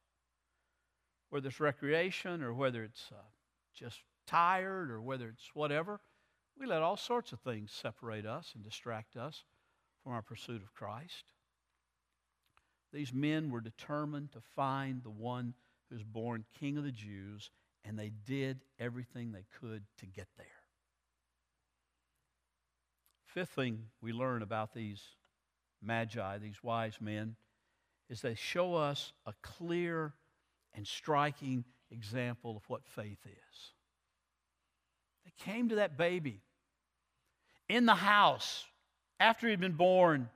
Whether 1.31 1.49
it's 1.49 1.59
recreation 1.59 2.41
or 2.41 2.53
whether 2.53 2.85
it's 2.85 3.09
uh, 3.11 3.21
just 3.77 3.99
tired 4.25 4.89
or 4.89 5.01
whether 5.01 5.27
it's 5.27 5.49
whatever, 5.53 5.99
we 6.57 6.65
let 6.65 6.81
all 6.81 6.95
sorts 6.95 7.33
of 7.33 7.41
things 7.41 7.73
separate 7.73 8.25
us 8.25 8.53
and 8.55 8.63
distract 8.63 9.17
us 9.17 9.43
from 10.03 10.13
our 10.13 10.21
pursuit 10.21 10.61
of 10.61 10.73
Christ. 10.73 11.25
These 12.91 13.13
men 13.13 13.49
were 13.51 13.61
determined 13.61 14.31
to 14.31 14.41
find 14.55 15.03
the 15.03 15.09
one 15.09 15.53
who's 15.89 16.03
born 16.03 16.45
King 16.59 16.77
of 16.77 16.83
the 16.83 16.91
Jews, 16.91 17.51
and 17.83 17.97
they 17.97 18.11
did 18.25 18.61
everything 18.79 19.31
they 19.31 19.45
could 19.59 19.83
to 19.97 20.05
get 20.05 20.27
there. 20.37 20.47
Fifth 23.25 23.49
thing 23.49 23.83
we 24.01 24.11
learn 24.11 24.41
about 24.41 24.73
these 24.73 25.01
magi, 25.81 26.39
these 26.39 26.63
wise 26.63 26.97
men, 26.99 27.35
is 28.09 28.21
they 28.21 28.35
show 28.35 28.75
us 28.75 29.13
a 29.25 29.33
clear 29.41 30.13
and 30.73 30.87
striking 30.87 31.63
example 31.91 32.57
of 32.57 32.63
what 32.67 32.85
faith 32.85 33.19
is. 33.25 33.73
They 35.25 35.51
came 35.51 35.69
to 35.69 35.75
that 35.75 35.97
baby 35.97 36.41
in 37.67 37.85
the 37.85 37.95
house 37.95 38.65
after 39.19 39.47
he 39.47 39.51
had 39.51 39.59
been 39.59 39.73
born. 39.73 40.29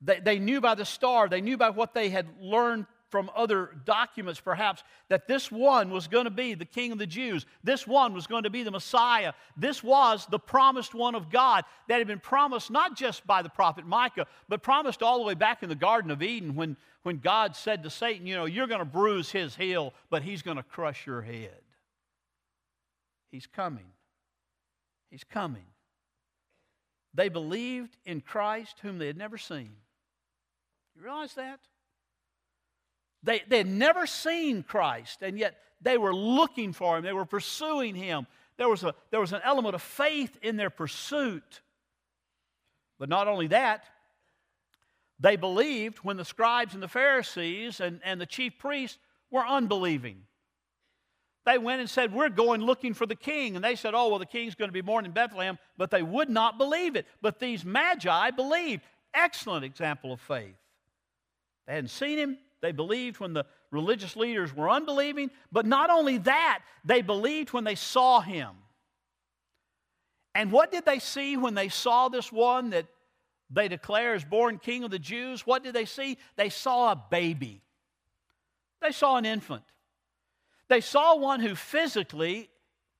They, 0.00 0.20
they 0.20 0.38
knew 0.38 0.60
by 0.60 0.74
the 0.74 0.84
star, 0.84 1.28
they 1.28 1.40
knew 1.40 1.56
by 1.56 1.70
what 1.70 1.94
they 1.94 2.08
had 2.10 2.26
learned 2.40 2.86
from 3.08 3.30
other 3.36 3.70
documents, 3.84 4.40
perhaps, 4.40 4.82
that 5.08 5.28
this 5.28 5.50
one 5.50 5.90
was 5.90 6.08
going 6.08 6.24
to 6.24 6.30
be 6.30 6.54
the 6.54 6.64
King 6.64 6.92
of 6.92 6.98
the 6.98 7.06
Jews. 7.06 7.46
This 7.62 7.86
one 7.86 8.12
was 8.12 8.26
going 8.26 8.42
to 8.42 8.50
be 8.50 8.62
the 8.62 8.70
Messiah. 8.70 9.32
This 9.56 9.82
was 9.82 10.26
the 10.26 10.38
promised 10.38 10.94
one 10.94 11.14
of 11.14 11.30
God 11.30 11.64
that 11.88 11.98
had 11.98 12.08
been 12.08 12.18
promised 12.18 12.70
not 12.70 12.96
just 12.96 13.26
by 13.26 13.42
the 13.42 13.48
prophet 13.48 13.86
Micah, 13.86 14.26
but 14.48 14.62
promised 14.62 15.02
all 15.02 15.18
the 15.18 15.24
way 15.24 15.34
back 15.34 15.62
in 15.62 15.68
the 15.68 15.76
Garden 15.76 16.10
of 16.10 16.22
Eden 16.22 16.56
when, 16.56 16.76
when 17.04 17.18
God 17.18 17.54
said 17.54 17.84
to 17.84 17.90
Satan, 17.90 18.26
You 18.26 18.34
know, 18.34 18.44
you're 18.44 18.66
going 18.66 18.80
to 18.80 18.84
bruise 18.84 19.30
his 19.30 19.54
heel, 19.54 19.94
but 20.10 20.22
he's 20.22 20.42
going 20.42 20.56
to 20.56 20.62
crush 20.64 21.06
your 21.06 21.22
head. 21.22 21.60
He's 23.30 23.46
coming. 23.46 23.86
He's 25.10 25.24
coming. 25.24 25.66
They 27.16 27.30
believed 27.30 27.96
in 28.04 28.20
Christ 28.20 28.78
whom 28.82 28.98
they 28.98 29.06
had 29.06 29.16
never 29.16 29.38
seen. 29.38 29.70
You 30.94 31.02
realize 31.02 31.34
that? 31.34 31.60
They, 33.22 33.42
they 33.48 33.58
had 33.58 33.66
never 33.66 34.06
seen 34.06 34.62
Christ, 34.62 35.22
and 35.22 35.38
yet 35.38 35.56
they 35.80 35.96
were 35.96 36.14
looking 36.14 36.74
for 36.74 36.96
him. 36.96 37.04
They 37.04 37.14
were 37.14 37.24
pursuing 37.24 37.94
him. 37.94 38.26
There 38.58 38.68
was, 38.68 38.84
a, 38.84 38.94
there 39.10 39.20
was 39.20 39.32
an 39.32 39.40
element 39.42 39.74
of 39.74 39.80
faith 39.80 40.36
in 40.42 40.56
their 40.56 40.68
pursuit. 40.68 41.62
But 42.98 43.08
not 43.08 43.28
only 43.28 43.46
that, 43.48 43.84
they 45.18 45.36
believed 45.36 45.98
when 45.98 46.18
the 46.18 46.24
scribes 46.24 46.74
and 46.74 46.82
the 46.82 46.88
Pharisees 46.88 47.80
and, 47.80 48.00
and 48.04 48.20
the 48.20 48.26
chief 48.26 48.58
priests 48.58 48.98
were 49.30 49.46
unbelieving. 49.46 50.22
They 51.46 51.58
went 51.58 51.80
and 51.80 51.88
said, 51.88 52.12
We're 52.12 52.28
going 52.28 52.60
looking 52.60 52.92
for 52.92 53.06
the 53.06 53.14
king. 53.14 53.54
And 53.54 53.64
they 53.64 53.76
said, 53.76 53.94
Oh, 53.94 54.08
well, 54.08 54.18
the 54.18 54.26
king's 54.26 54.56
going 54.56 54.68
to 54.68 54.72
be 54.72 54.80
born 54.80 55.06
in 55.06 55.12
Bethlehem. 55.12 55.58
But 55.78 55.90
they 55.92 56.02
would 56.02 56.28
not 56.28 56.58
believe 56.58 56.96
it. 56.96 57.06
But 57.22 57.38
these 57.38 57.64
magi 57.64 58.30
believed. 58.32 58.82
Excellent 59.14 59.64
example 59.64 60.12
of 60.12 60.20
faith. 60.20 60.56
They 61.66 61.74
hadn't 61.74 61.90
seen 61.90 62.18
him. 62.18 62.36
They 62.60 62.72
believed 62.72 63.20
when 63.20 63.32
the 63.32 63.46
religious 63.70 64.16
leaders 64.16 64.54
were 64.54 64.68
unbelieving. 64.68 65.30
But 65.52 65.66
not 65.66 65.88
only 65.88 66.18
that, 66.18 66.62
they 66.84 67.00
believed 67.00 67.52
when 67.52 67.64
they 67.64 67.76
saw 67.76 68.20
him. 68.20 68.50
And 70.34 70.50
what 70.50 70.72
did 70.72 70.84
they 70.84 70.98
see 70.98 71.36
when 71.36 71.54
they 71.54 71.68
saw 71.68 72.08
this 72.08 72.30
one 72.32 72.70
that 72.70 72.86
they 73.50 73.68
declare 73.68 74.14
is 74.14 74.24
born 74.24 74.58
king 74.58 74.82
of 74.82 74.90
the 74.90 74.98
Jews? 74.98 75.46
What 75.46 75.62
did 75.62 75.74
they 75.74 75.84
see? 75.84 76.18
They 76.36 76.50
saw 76.50 76.92
a 76.92 77.04
baby, 77.10 77.62
they 78.82 78.90
saw 78.90 79.16
an 79.16 79.24
infant. 79.24 79.62
They 80.68 80.80
saw 80.80 81.16
one 81.16 81.40
who 81.40 81.54
physically, 81.54 82.50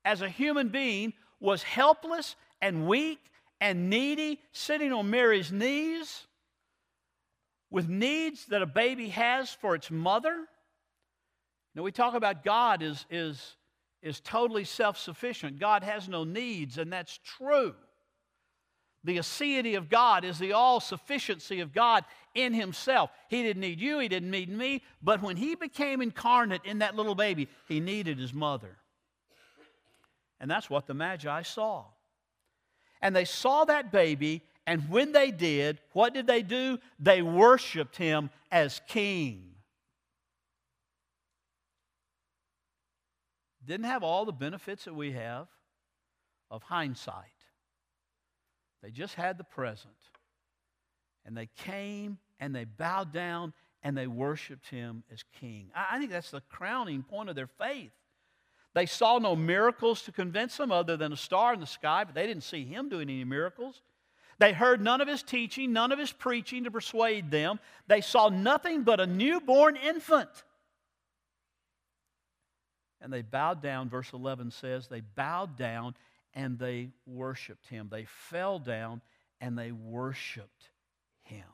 as 0.04 0.22
a 0.22 0.28
human 0.28 0.68
being, 0.68 1.12
was 1.40 1.62
helpless 1.62 2.36
and 2.60 2.86
weak 2.86 3.18
and 3.60 3.90
needy, 3.90 4.40
sitting 4.52 4.92
on 4.92 5.10
Mary's 5.10 5.50
knees 5.50 6.26
with 7.70 7.88
needs 7.88 8.46
that 8.46 8.62
a 8.62 8.66
baby 8.66 9.08
has 9.08 9.50
for 9.50 9.74
its 9.74 9.90
mother. 9.90 10.46
Now, 11.74 11.82
we 11.82 11.92
talk 11.92 12.14
about 12.14 12.44
God 12.44 12.82
is, 12.82 13.04
is, 13.10 13.56
is 14.02 14.20
totally 14.20 14.64
self 14.64 14.96
sufficient. 14.96 15.58
God 15.58 15.82
has 15.82 16.08
no 16.08 16.24
needs, 16.24 16.78
and 16.78 16.92
that's 16.92 17.18
true. 17.22 17.74
The 19.06 19.18
aseity 19.18 19.76
of 19.76 19.88
God 19.88 20.24
is 20.24 20.36
the 20.36 20.52
all 20.52 20.80
sufficiency 20.80 21.60
of 21.60 21.72
God 21.72 22.04
in 22.34 22.52
Himself. 22.52 23.10
He 23.28 23.44
didn't 23.44 23.60
need 23.60 23.80
you, 23.80 24.00
He 24.00 24.08
didn't 24.08 24.32
need 24.32 24.48
me, 24.48 24.82
but 25.00 25.22
when 25.22 25.36
He 25.36 25.54
became 25.54 26.02
incarnate 26.02 26.62
in 26.64 26.80
that 26.80 26.96
little 26.96 27.14
baby, 27.14 27.48
He 27.68 27.78
needed 27.78 28.18
His 28.18 28.34
mother. 28.34 28.76
And 30.40 30.50
that's 30.50 30.68
what 30.68 30.88
the 30.88 30.92
Magi 30.92 31.42
saw. 31.42 31.84
And 33.00 33.14
they 33.14 33.24
saw 33.24 33.64
that 33.66 33.92
baby, 33.92 34.42
and 34.66 34.88
when 34.88 35.12
they 35.12 35.30
did, 35.30 35.78
what 35.92 36.12
did 36.12 36.26
they 36.26 36.42
do? 36.42 36.78
They 36.98 37.22
worshiped 37.22 37.96
Him 37.96 38.28
as 38.50 38.80
King. 38.88 39.52
Didn't 43.64 43.86
have 43.86 44.02
all 44.02 44.24
the 44.24 44.32
benefits 44.32 44.86
that 44.86 44.94
we 44.94 45.12
have 45.12 45.46
of 46.50 46.64
hindsight. 46.64 47.35
They 48.86 48.92
just 48.92 49.16
had 49.16 49.36
the 49.36 49.42
present. 49.42 49.96
And 51.24 51.36
they 51.36 51.48
came 51.56 52.18
and 52.38 52.54
they 52.54 52.62
bowed 52.62 53.12
down 53.12 53.52
and 53.82 53.98
they 53.98 54.06
worshiped 54.06 54.68
him 54.68 55.02
as 55.12 55.24
king. 55.40 55.72
I 55.74 55.98
think 55.98 56.12
that's 56.12 56.30
the 56.30 56.40
crowning 56.42 57.02
point 57.02 57.28
of 57.28 57.34
their 57.34 57.48
faith. 57.48 57.90
They 58.74 58.86
saw 58.86 59.18
no 59.18 59.34
miracles 59.34 60.02
to 60.02 60.12
convince 60.12 60.56
them 60.56 60.70
other 60.70 60.96
than 60.96 61.12
a 61.12 61.16
star 61.16 61.52
in 61.52 61.58
the 61.58 61.66
sky, 61.66 62.04
but 62.04 62.14
they 62.14 62.28
didn't 62.28 62.44
see 62.44 62.64
him 62.64 62.88
doing 62.88 63.10
any 63.10 63.24
miracles. 63.24 63.82
They 64.38 64.52
heard 64.52 64.80
none 64.80 65.00
of 65.00 65.08
his 65.08 65.24
teaching, 65.24 65.72
none 65.72 65.90
of 65.90 65.98
his 65.98 66.12
preaching 66.12 66.62
to 66.62 66.70
persuade 66.70 67.32
them. 67.32 67.58
They 67.88 68.02
saw 68.02 68.28
nothing 68.28 68.84
but 68.84 69.00
a 69.00 69.06
newborn 69.08 69.74
infant. 69.74 70.30
And 73.00 73.12
they 73.12 73.22
bowed 73.22 73.60
down, 73.60 73.88
verse 73.88 74.12
11 74.12 74.52
says, 74.52 74.86
they 74.86 75.00
bowed 75.00 75.56
down 75.56 75.96
and 76.36 76.58
they 76.58 76.90
worshiped 77.06 77.66
him. 77.66 77.88
They 77.90 78.04
fell 78.04 78.58
down 78.60 79.00
and 79.40 79.58
they 79.58 79.72
worshiped 79.72 80.70
him 81.22 81.46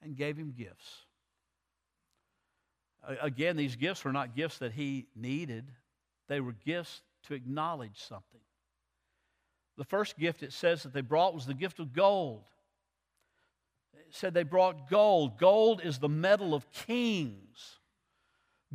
and 0.00 0.16
gave 0.16 0.36
him 0.36 0.54
gifts. 0.56 1.04
Again, 3.20 3.56
these 3.56 3.74
gifts 3.74 4.04
were 4.04 4.12
not 4.12 4.36
gifts 4.36 4.58
that 4.58 4.72
he 4.72 5.08
needed, 5.16 5.70
they 6.28 6.40
were 6.40 6.52
gifts 6.52 7.02
to 7.24 7.34
acknowledge 7.34 8.00
something. 8.00 8.40
The 9.76 9.84
first 9.84 10.16
gift 10.16 10.44
it 10.44 10.52
says 10.52 10.84
that 10.84 10.92
they 10.92 11.00
brought 11.00 11.34
was 11.34 11.46
the 11.46 11.54
gift 11.54 11.80
of 11.80 11.92
gold. 11.92 12.44
It 13.94 14.14
said 14.14 14.34
they 14.34 14.44
brought 14.44 14.88
gold. 14.88 15.38
Gold 15.38 15.80
is 15.82 15.98
the 15.98 16.08
metal 16.08 16.54
of 16.54 16.70
kings. 16.70 17.80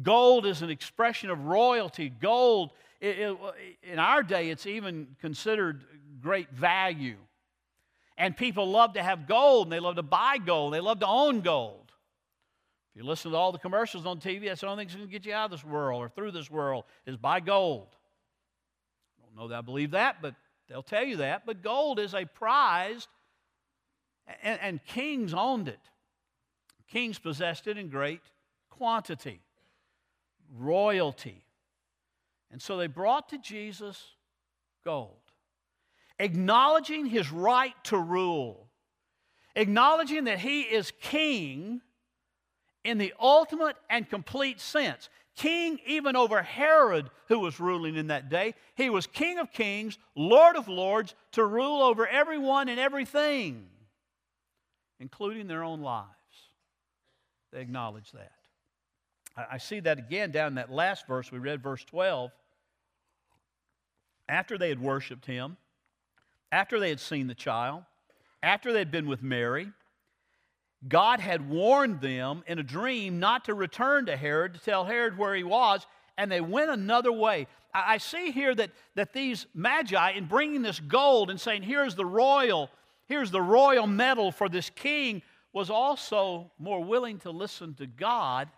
Gold 0.01 0.45
is 0.45 0.61
an 0.61 0.69
expression 0.69 1.29
of 1.29 1.45
royalty. 1.45 2.09
Gold 2.09 2.71
it, 2.99 3.19
it, 3.19 3.37
in 3.83 3.99
our 3.99 4.23
day, 4.23 4.49
it's 4.49 4.65
even 4.65 5.15
considered 5.21 5.83
great 6.21 6.51
value. 6.51 7.17
And 8.17 8.35
people 8.35 8.69
love 8.69 8.93
to 8.93 9.03
have 9.03 9.27
gold, 9.27 9.67
and 9.67 9.71
they 9.71 9.79
love 9.79 9.95
to 9.97 10.03
buy 10.03 10.37
gold, 10.43 10.73
they 10.73 10.79
love 10.79 10.99
to 10.99 11.07
own 11.07 11.41
gold. 11.41 11.91
If 12.91 13.03
you 13.03 13.07
listen 13.07 13.31
to 13.31 13.37
all 13.37 13.51
the 13.51 13.59
commercials 13.59 14.07
on 14.07 14.19
TV, 14.19 14.45
that's 14.45 14.61
the 14.61 14.67
only 14.67 14.81
thing 14.81 14.87
that's 14.87 14.95
going 14.95 15.07
to 15.07 15.11
get 15.11 15.25
you 15.25 15.33
out 15.33 15.45
of 15.45 15.51
this 15.51 15.63
world 15.63 16.03
or 16.03 16.09
through 16.09 16.31
this 16.31 16.49
world 16.49 16.85
is 17.05 17.15
buy 17.15 17.39
gold. 17.39 17.95
I 19.19 19.27
don't 19.27 19.43
know 19.43 19.47
that 19.49 19.57
I 19.59 19.61
believe 19.61 19.91
that, 19.91 20.19
but 20.19 20.33
they'll 20.67 20.81
tell 20.81 21.03
you 21.03 21.17
that. 21.17 21.45
But 21.45 21.61
gold 21.61 21.99
is 21.99 22.15
a 22.15 22.25
prized, 22.25 23.07
and, 24.41 24.59
and 24.61 24.83
kings 24.83 25.35
owned 25.35 25.67
it. 25.67 25.79
Kings 26.87 27.19
possessed 27.19 27.67
it 27.67 27.77
in 27.77 27.89
great 27.89 28.21
quantity. 28.71 29.41
Royalty 30.57 31.43
and 32.51 32.61
so 32.61 32.77
they 32.77 32.87
brought 32.87 33.29
to 33.29 33.37
Jesus 33.37 34.01
gold, 34.85 35.17
acknowledging 36.19 37.05
his 37.05 37.31
right 37.31 37.75
to 37.85 37.97
rule, 37.97 38.69
acknowledging 39.55 40.25
that 40.25 40.39
he 40.39 40.61
is 40.61 40.91
king 41.01 41.81
in 42.83 42.97
the 42.97 43.13
ultimate 43.19 43.75
and 43.89 44.09
complete 44.09 44.61
sense. 44.61 45.09
King 45.35 45.79
even 45.85 46.15
over 46.15 46.41
Herod, 46.41 47.11
who 47.27 47.39
was 47.39 47.59
ruling 47.59 47.95
in 47.95 48.07
that 48.07 48.29
day. 48.29 48.55
He 48.75 48.89
was 48.89 49.05
King 49.05 49.37
of 49.37 49.51
kings, 49.51 49.99
Lord 50.15 50.55
of 50.55 50.67
lords, 50.67 51.13
to 51.33 51.45
rule 51.45 51.83
over 51.83 52.07
everyone 52.07 52.69
and 52.69 52.79
everything, 52.79 53.67
including 54.99 55.47
their 55.47 55.63
own 55.63 55.81
lives. 55.81 56.07
They 57.51 57.61
acknowledge 57.61 58.11
that. 58.13 58.31
I 59.37 59.57
see 59.57 59.79
that 59.81 59.99
again 59.99 60.31
down 60.31 60.49
in 60.49 60.55
that 60.55 60.71
last 60.71 61.05
verse 61.05 61.31
we 61.31 61.37
read, 61.37 61.61
verse 61.61 61.83
12. 61.83 62.31
After 64.27 64.57
they 64.57 64.69
had 64.69 64.81
worshiped 64.81 65.25
him, 65.25 65.57
after 66.51 66.79
they 66.79 66.89
had 66.89 66.99
seen 66.99 67.27
the 67.27 67.35
child, 67.35 67.83
after 68.41 68.73
they 68.73 68.79
had 68.79 68.91
been 68.91 69.07
with 69.07 69.21
Mary, 69.21 69.71
God 70.87 71.19
had 71.19 71.49
warned 71.49 72.01
them 72.01 72.43
in 72.47 72.59
a 72.59 72.63
dream 72.63 73.19
not 73.19 73.45
to 73.45 73.53
return 73.53 74.07
to 74.07 74.15
Herod 74.15 74.53
to 74.53 74.59
tell 74.59 74.85
Herod 74.85 75.17
where 75.17 75.35
he 75.35 75.43
was, 75.43 75.85
and 76.17 76.31
they 76.31 76.41
went 76.41 76.71
another 76.71 77.11
way. 77.11 77.47
I 77.73 77.97
see 77.97 78.31
here 78.31 78.55
that, 78.55 78.71
that 78.95 79.13
these 79.13 79.45
magi, 79.53 80.11
in 80.11 80.25
bringing 80.25 80.61
this 80.61 80.79
gold 80.79 81.29
and 81.29 81.39
saying, 81.39 81.63
here's 81.63 81.95
the 81.95 82.05
royal, 82.05 82.69
here's 83.05 83.29
the 83.29 83.41
royal 83.41 83.85
metal 83.85 84.31
for 84.31 84.49
this 84.49 84.69
king, 84.71 85.21
was 85.53 85.69
also 85.69 86.51
more 86.57 86.83
willing 86.83 87.19
to 87.19 87.31
listen 87.31 87.75
to 87.75 87.85
God 87.85 88.49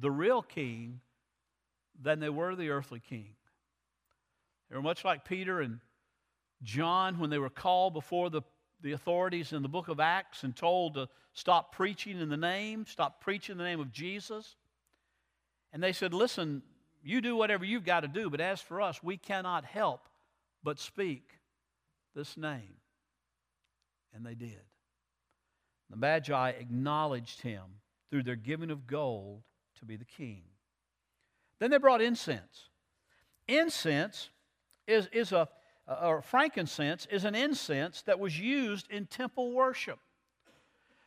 the 0.00 0.10
real 0.10 0.42
king 0.42 1.00
than 2.00 2.20
they 2.20 2.28
were 2.28 2.54
the 2.54 2.70
earthly 2.70 3.00
king. 3.00 3.34
They 4.68 4.76
were 4.76 4.82
much 4.82 5.04
like 5.04 5.24
Peter 5.24 5.60
and 5.60 5.80
John 6.62 7.18
when 7.18 7.30
they 7.30 7.38
were 7.38 7.50
called 7.50 7.94
before 7.94 8.30
the, 8.30 8.42
the 8.80 8.92
authorities 8.92 9.52
in 9.52 9.62
the 9.62 9.68
book 9.68 9.88
of 9.88 10.00
Acts 10.00 10.42
and 10.42 10.56
told 10.56 10.94
to 10.94 11.08
stop 11.32 11.74
preaching 11.74 12.20
in 12.20 12.28
the 12.28 12.36
name, 12.36 12.86
stop 12.88 13.20
preaching 13.20 13.56
the 13.56 13.64
name 13.64 13.80
of 13.80 13.92
Jesus. 13.92 14.56
And 15.72 15.82
they 15.82 15.92
said, 15.92 16.14
Listen, 16.14 16.62
you 17.02 17.20
do 17.20 17.36
whatever 17.36 17.64
you've 17.64 17.84
got 17.84 18.00
to 18.00 18.08
do, 18.08 18.30
but 18.30 18.40
as 18.40 18.60
for 18.60 18.80
us, 18.80 19.02
we 19.02 19.16
cannot 19.16 19.64
help 19.64 20.08
but 20.62 20.78
speak 20.78 21.38
this 22.14 22.36
name. 22.36 22.76
And 24.14 24.24
they 24.24 24.34
did. 24.34 24.62
The 25.90 25.96
Magi 25.96 26.50
acknowledged 26.50 27.42
him 27.42 27.62
through 28.10 28.22
their 28.22 28.36
giving 28.36 28.70
of 28.70 28.86
gold 28.86 29.42
to 29.78 29.84
be 29.84 29.96
the 29.96 30.04
king. 30.04 30.42
Then 31.58 31.70
they 31.70 31.78
brought 31.78 32.02
incense. 32.02 32.68
Incense 33.48 34.30
is, 34.86 35.08
is 35.12 35.32
a, 35.32 35.48
or 35.86 36.22
frankincense 36.22 37.06
is 37.10 37.24
an 37.24 37.34
incense 37.34 38.02
that 38.02 38.18
was 38.18 38.38
used 38.38 38.90
in 38.90 39.06
temple 39.06 39.52
worship. 39.52 39.98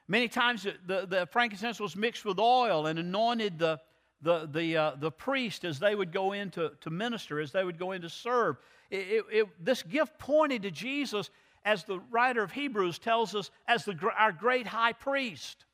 Many 0.07 0.27
times 0.27 0.63
the, 0.63 0.75
the, 0.85 1.05
the 1.05 1.25
frankincense 1.27 1.79
was 1.79 1.95
mixed 1.95 2.23
with 2.23 2.39
oil 2.39 2.87
and 2.87 2.97
anointed 2.97 3.59
the, 3.59 3.79
the, 4.21 4.47
the, 4.51 4.77
uh, 4.77 4.91
the 4.97 5.11
priest 5.11 5.65
as 5.65 5.79
they 5.79 5.95
would 5.95 6.11
go 6.11 6.31
in 6.31 6.49
to, 6.51 6.71
to 6.81 6.89
minister, 6.89 7.39
as 7.39 7.51
they 7.51 7.63
would 7.63 7.77
go 7.77 7.91
in 7.91 8.01
to 8.03 8.09
serve. 8.09 8.57
It, 8.89 8.97
it, 8.97 9.25
it, 9.31 9.47
this 9.59 9.83
gift 9.83 10.17
pointed 10.17 10.63
to 10.63 10.71
Jesus, 10.71 11.29
as 11.65 11.83
the 11.83 11.99
writer 12.09 12.41
of 12.41 12.51
Hebrews 12.51 12.99
tells 12.99 13.35
us, 13.35 13.51
as 13.67 13.83
the, 13.83 13.97
our 14.17 14.31
great 14.31 14.65
high 14.65 14.93
priest. 14.93 15.65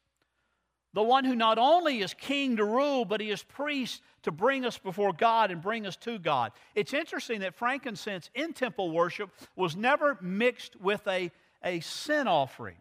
The 0.93 1.03
one 1.03 1.25
who 1.25 1.35
not 1.35 1.57
only 1.57 2.01
is 2.01 2.13
king 2.13 2.57
to 2.57 2.65
rule, 2.65 3.03
but 3.03 3.19
he 3.19 3.31
is 3.31 3.41
priest 3.41 4.01
to 4.23 4.31
bring 4.31 4.63
us 4.63 4.77
before 4.77 5.11
God 5.11 5.49
and 5.49 5.61
bring 5.61 5.87
us 5.87 5.95
to 5.97 6.19
God. 6.19 6.51
It's 6.75 6.93
interesting 6.93 7.39
that 7.39 7.55
frankincense 7.55 8.29
in 8.35 8.53
temple 8.53 8.91
worship 8.91 9.31
was 9.55 9.75
never 9.75 10.17
mixed 10.21 10.79
with 10.79 11.05
a, 11.07 11.31
a 11.63 11.79
sin 11.79 12.27
offering. 12.27 12.77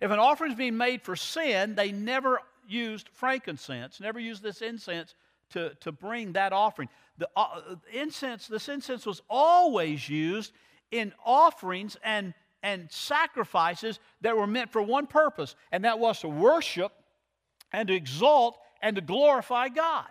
If 0.00 0.10
an 0.10 0.18
offering 0.18 0.52
is 0.52 0.58
being 0.58 0.76
made 0.76 1.02
for 1.02 1.14
sin, 1.14 1.74
they 1.74 1.92
never 1.92 2.40
used 2.66 3.08
frankincense, 3.12 4.00
never 4.00 4.18
used 4.18 4.42
this 4.42 4.62
incense 4.62 5.14
to, 5.50 5.74
to 5.80 5.92
bring 5.92 6.32
that 6.32 6.52
offering. 6.52 6.88
The 7.18 7.28
uh, 7.36 7.76
incense, 7.92 8.48
this 8.48 8.68
incense 8.68 9.04
was 9.04 9.20
always 9.28 10.08
used 10.08 10.52
in 10.90 11.12
offerings 11.24 11.96
and, 12.02 12.32
and 12.62 12.90
sacrifices 12.90 14.00
that 14.22 14.36
were 14.36 14.46
meant 14.46 14.72
for 14.72 14.80
one 14.80 15.06
purpose, 15.06 15.54
and 15.70 15.84
that 15.84 15.98
was 15.98 16.20
to 16.20 16.28
worship 16.28 16.92
and 17.72 17.88
to 17.88 17.94
exalt 17.94 18.58
and 18.80 18.96
to 18.96 19.02
glorify 19.02 19.68
God. 19.68 20.10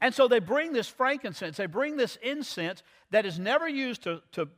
And 0.00 0.14
so 0.14 0.28
they 0.28 0.38
bring 0.38 0.72
this 0.72 0.88
frankincense, 0.88 1.56
they 1.56 1.66
bring 1.66 1.96
this 1.96 2.16
incense 2.22 2.82
that 3.10 3.26
is 3.26 3.38
never 3.38 3.68
used 3.68 4.02
to, 4.04 4.22
to, 4.32 4.48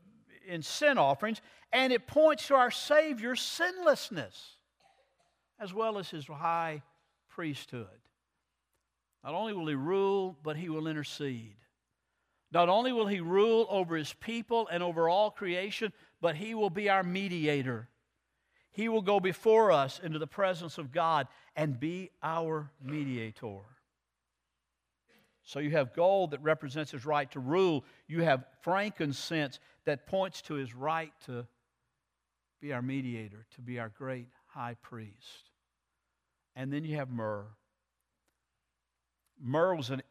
in 0.47 0.63
sin 0.63 0.99
offerings, 0.99 1.41
and 1.73 1.93
it 1.93 2.07
points 2.07 2.49
to 2.49 2.55
our 2.55 2.71
Savior's 2.71 3.41
sinlessness 3.41 4.57
as 5.59 5.73
well 5.73 5.99
as 5.99 6.09
his 6.09 6.27
high 6.27 6.83
priesthood. 7.29 7.87
Not 9.23 9.35
only 9.35 9.53
will 9.53 9.67
he 9.67 9.75
rule, 9.75 10.37
but 10.43 10.57
he 10.57 10.71
will 10.71 10.87
intercede. 10.87 11.57
Not 12.51 12.69
only 12.69 12.93
will 12.93 13.07
he 13.07 13.21
rule 13.21 13.67
over 13.69 13.97
his 13.97 14.13
people 14.15 14.67
and 14.69 14.83
over 14.83 15.09
all 15.09 15.31
creation, 15.31 15.93
but 16.21 16.35
he 16.35 16.55
will 16.55 16.71
be 16.71 16.89
our 16.89 17.03
mediator. 17.03 17.89
He 18.73 18.89
will 18.89 19.03
go 19.03 19.21
before 19.21 19.73
us 19.73 20.01
into 20.03 20.19
the 20.19 20.27
presence 20.27 20.79
of 20.79 20.93
God 20.93 21.27
and 21.57 21.79
be 21.79 22.11
our 22.23 22.71
mediator. 22.83 23.61
So 25.43 25.59
you 25.59 25.71
have 25.71 25.95
gold 25.95 26.31
that 26.31 26.43
represents 26.43 26.93
his 26.93 27.05
right 27.05 27.31
to 27.33 27.41
rule. 27.41 27.85
You 28.07 28.23
have 28.23 28.45
frankincense 28.63 29.59
that 29.85 30.07
points 30.07 30.43
to 30.43 30.55
his 30.55 30.75
right 30.75 31.13
to 31.27 31.47
be 32.61 32.73
our 32.73 32.83
mediator, 32.83 33.47
to 33.57 33.61
be 33.61 33.81
our 33.81 33.89
great 33.89 34.29
high 34.47 34.77
priest. 34.83 35.51
And 36.55 36.73
then 36.73 36.85
you 36.85 36.97
have 36.97 37.11
myrrh. 37.11 37.47
Myrrh 39.43 39.75
was 39.75 39.91
an, 39.91 40.03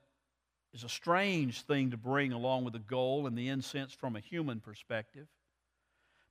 is 0.73 0.83
a 0.83 0.89
strange 0.89 1.61
thing 1.61 1.91
to 1.91 1.97
bring 1.97 2.33
along 2.33 2.63
with 2.63 2.73
the 2.73 2.79
gold 2.79 3.27
and 3.27 3.37
the 3.37 3.47
incense 3.47 3.93
from 3.93 4.15
a 4.15 4.19
human 4.19 4.59
perspective. 4.59 5.27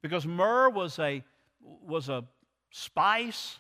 Because 0.03 0.27
myrrh 0.27 0.69
was 0.71 0.99
a, 0.99 1.23
was 1.61 2.09
a 2.09 2.25
spice 2.71 3.59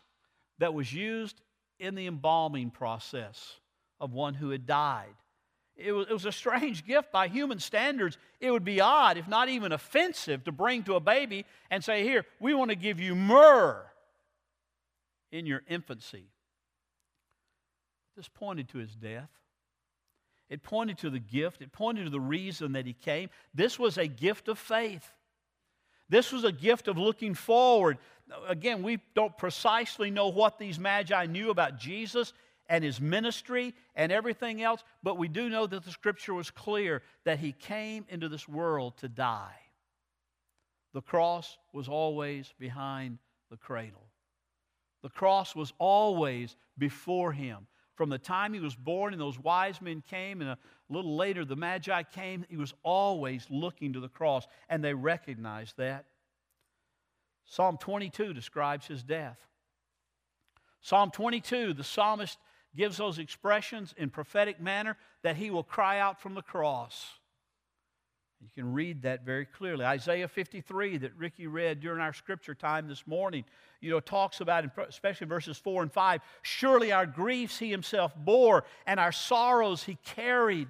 that 0.58 0.74
was 0.74 0.92
used 0.92 1.40
in 1.78 1.94
the 1.94 2.06
embalming 2.06 2.70
process 2.70 3.56
of 4.00 4.12
one 4.12 4.34
who 4.34 4.50
had 4.50 4.66
died. 4.66 5.14
It 5.76 5.92
was, 5.92 6.08
it 6.08 6.12
was, 6.12 6.24
a 6.24 6.32
strange 6.32 6.84
gift 6.84 7.12
by 7.12 7.28
human 7.28 7.60
standards. 7.60 8.18
It 8.40 8.50
would 8.50 8.64
be 8.64 8.80
odd, 8.80 9.16
if 9.16 9.28
not 9.28 9.48
even 9.48 9.70
offensive, 9.70 10.42
to 10.44 10.52
bring 10.52 10.82
to 10.84 10.96
a 10.96 11.00
baby 11.00 11.44
and 11.70 11.84
say, 11.84 12.02
Here, 12.02 12.26
we 12.40 12.52
want 12.52 12.70
to 12.70 12.76
give 12.76 12.98
you 12.98 13.14
myrrh 13.14 13.86
in 15.30 15.46
your 15.46 15.62
infancy. 15.68 16.26
This 18.16 18.28
pointed 18.28 18.68
to 18.70 18.78
his 18.78 18.96
death. 18.96 19.30
It 20.50 20.64
pointed 20.64 20.98
to 20.98 21.10
the 21.10 21.20
gift. 21.20 21.62
It 21.62 21.70
pointed 21.72 22.04
to 22.04 22.10
the 22.10 22.18
reason 22.18 22.72
that 22.72 22.86
he 22.86 22.94
came. 22.94 23.30
This 23.54 23.78
was 23.78 23.98
a 23.98 24.08
gift 24.08 24.48
of 24.48 24.58
faith. 24.58 25.12
This 26.08 26.32
was 26.32 26.44
a 26.44 26.52
gift 26.52 26.88
of 26.88 26.98
looking 26.98 27.34
forward. 27.34 27.98
Again, 28.46 28.82
we 28.82 28.98
don't 29.14 29.36
precisely 29.36 30.10
know 30.10 30.28
what 30.28 30.58
these 30.58 30.78
magi 30.78 31.26
knew 31.26 31.50
about 31.50 31.78
Jesus 31.78 32.32
and 32.68 32.84
his 32.84 33.00
ministry 33.00 33.74
and 33.94 34.12
everything 34.12 34.62
else, 34.62 34.84
but 35.02 35.16
we 35.16 35.28
do 35.28 35.48
know 35.48 35.66
that 35.66 35.84
the 35.84 35.90
scripture 35.90 36.34
was 36.34 36.50
clear 36.50 37.02
that 37.24 37.38
he 37.38 37.52
came 37.52 38.04
into 38.08 38.28
this 38.28 38.46
world 38.46 38.96
to 38.98 39.08
die. 39.08 39.56
The 40.92 41.02
cross 41.02 41.56
was 41.72 41.88
always 41.88 42.52
behind 42.58 43.18
the 43.50 43.56
cradle, 43.56 44.06
the 45.02 45.08
cross 45.08 45.54
was 45.54 45.72
always 45.78 46.56
before 46.76 47.32
him. 47.32 47.66
From 47.98 48.10
the 48.10 48.18
time 48.18 48.54
he 48.54 48.60
was 48.60 48.76
born 48.76 49.12
and 49.12 49.20
those 49.20 49.40
wise 49.40 49.82
men 49.82 50.04
came, 50.08 50.40
and 50.40 50.50
a 50.50 50.58
little 50.88 51.16
later 51.16 51.44
the 51.44 51.56
Magi 51.56 52.04
came, 52.04 52.46
he 52.48 52.56
was 52.56 52.72
always 52.84 53.44
looking 53.50 53.92
to 53.94 53.98
the 53.98 54.08
cross, 54.08 54.46
and 54.68 54.84
they 54.84 54.94
recognized 54.94 55.78
that. 55.78 56.04
Psalm 57.44 57.76
22 57.76 58.32
describes 58.34 58.86
his 58.86 59.02
death. 59.02 59.40
Psalm 60.80 61.10
22, 61.10 61.74
the 61.74 61.82
psalmist 61.82 62.38
gives 62.76 62.98
those 62.98 63.18
expressions 63.18 63.92
in 63.96 64.10
prophetic 64.10 64.60
manner 64.60 64.96
that 65.22 65.34
he 65.34 65.50
will 65.50 65.64
cry 65.64 65.98
out 65.98 66.20
from 66.20 66.34
the 66.34 66.42
cross. 66.42 67.18
You 68.40 68.48
can 68.54 68.72
read 68.72 69.02
that 69.02 69.24
very 69.24 69.46
clearly. 69.46 69.84
Isaiah 69.84 70.28
53 70.28 70.98
that 70.98 71.16
Ricky 71.16 71.46
read 71.46 71.80
during 71.80 72.00
our 72.00 72.12
scripture 72.12 72.54
time 72.54 72.86
this 72.86 73.06
morning, 73.06 73.44
you 73.80 73.90
know, 73.90 74.00
talks 74.00 74.40
about, 74.40 74.64
especially 74.88 75.26
verses 75.26 75.58
4 75.58 75.82
and 75.82 75.92
5, 75.92 76.20
surely 76.42 76.92
our 76.92 77.06
griefs 77.06 77.58
he 77.58 77.70
himself 77.70 78.14
bore 78.16 78.64
and 78.86 79.00
our 79.00 79.12
sorrows 79.12 79.82
he 79.82 79.96
carried. 80.04 80.68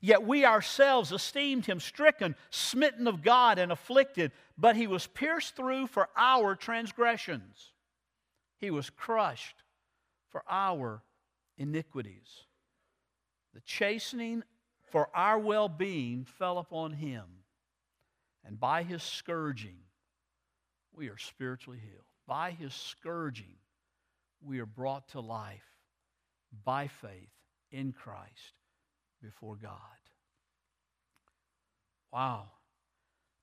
Yet 0.00 0.22
we 0.22 0.44
ourselves 0.44 1.10
esteemed 1.10 1.66
him 1.66 1.80
stricken, 1.80 2.36
smitten 2.50 3.08
of 3.08 3.22
God, 3.22 3.58
and 3.58 3.72
afflicted, 3.72 4.30
but 4.56 4.76
he 4.76 4.86
was 4.86 5.06
pierced 5.06 5.56
through 5.56 5.86
for 5.86 6.08
our 6.16 6.54
transgressions. 6.54 7.72
He 8.58 8.70
was 8.70 8.90
crushed 8.90 9.56
for 10.28 10.42
our 10.48 11.02
iniquities. 11.56 12.44
The 13.54 13.60
chastening 13.62 14.44
for 14.90 15.08
our 15.14 15.38
well 15.38 15.68
being 15.68 16.24
fell 16.38 16.58
upon 16.58 16.92
him, 16.92 17.24
and 18.44 18.58
by 18.58 18.82
his 18.82 19.02
scourging, 19.02 19.78
we 20.92 21.08
are 21.08 21.18
spiritually 21.18 21.78
healed. 21.82 22.04
By 22.26 22.50
his 22.50 22.74
scourging, 22.74 23.56
we 24.42 24.58
are 24.60 24.66
brought 24.66 25.08
to 25.08 25.20
life 25.20 25.64
by 26.64 26.88
faith 26.88 27.30
in 27.70 27.92
Christ 27.92 28.54
before 29.22 29.56
God. 29.56 29.72
Wow. 32.12 32.50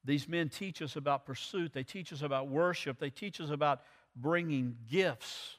These 0.03 0.27
men 0.27 0.49
teach 0.49 0.81
us 0.81 0.95
about 0.95 1.25
pursuit, 1.25 1.73
they 1.73 1.83
teach 1.83 2.13
us 2.13 2.21
about 2.21 2.47
worship, 2.47 2.99
they 2.99 3.09
teach 3.09 3.41
us 3.41 3.49
about 3.49 3.81
bringing 4.15 4.77
gifts. 4.89 5.57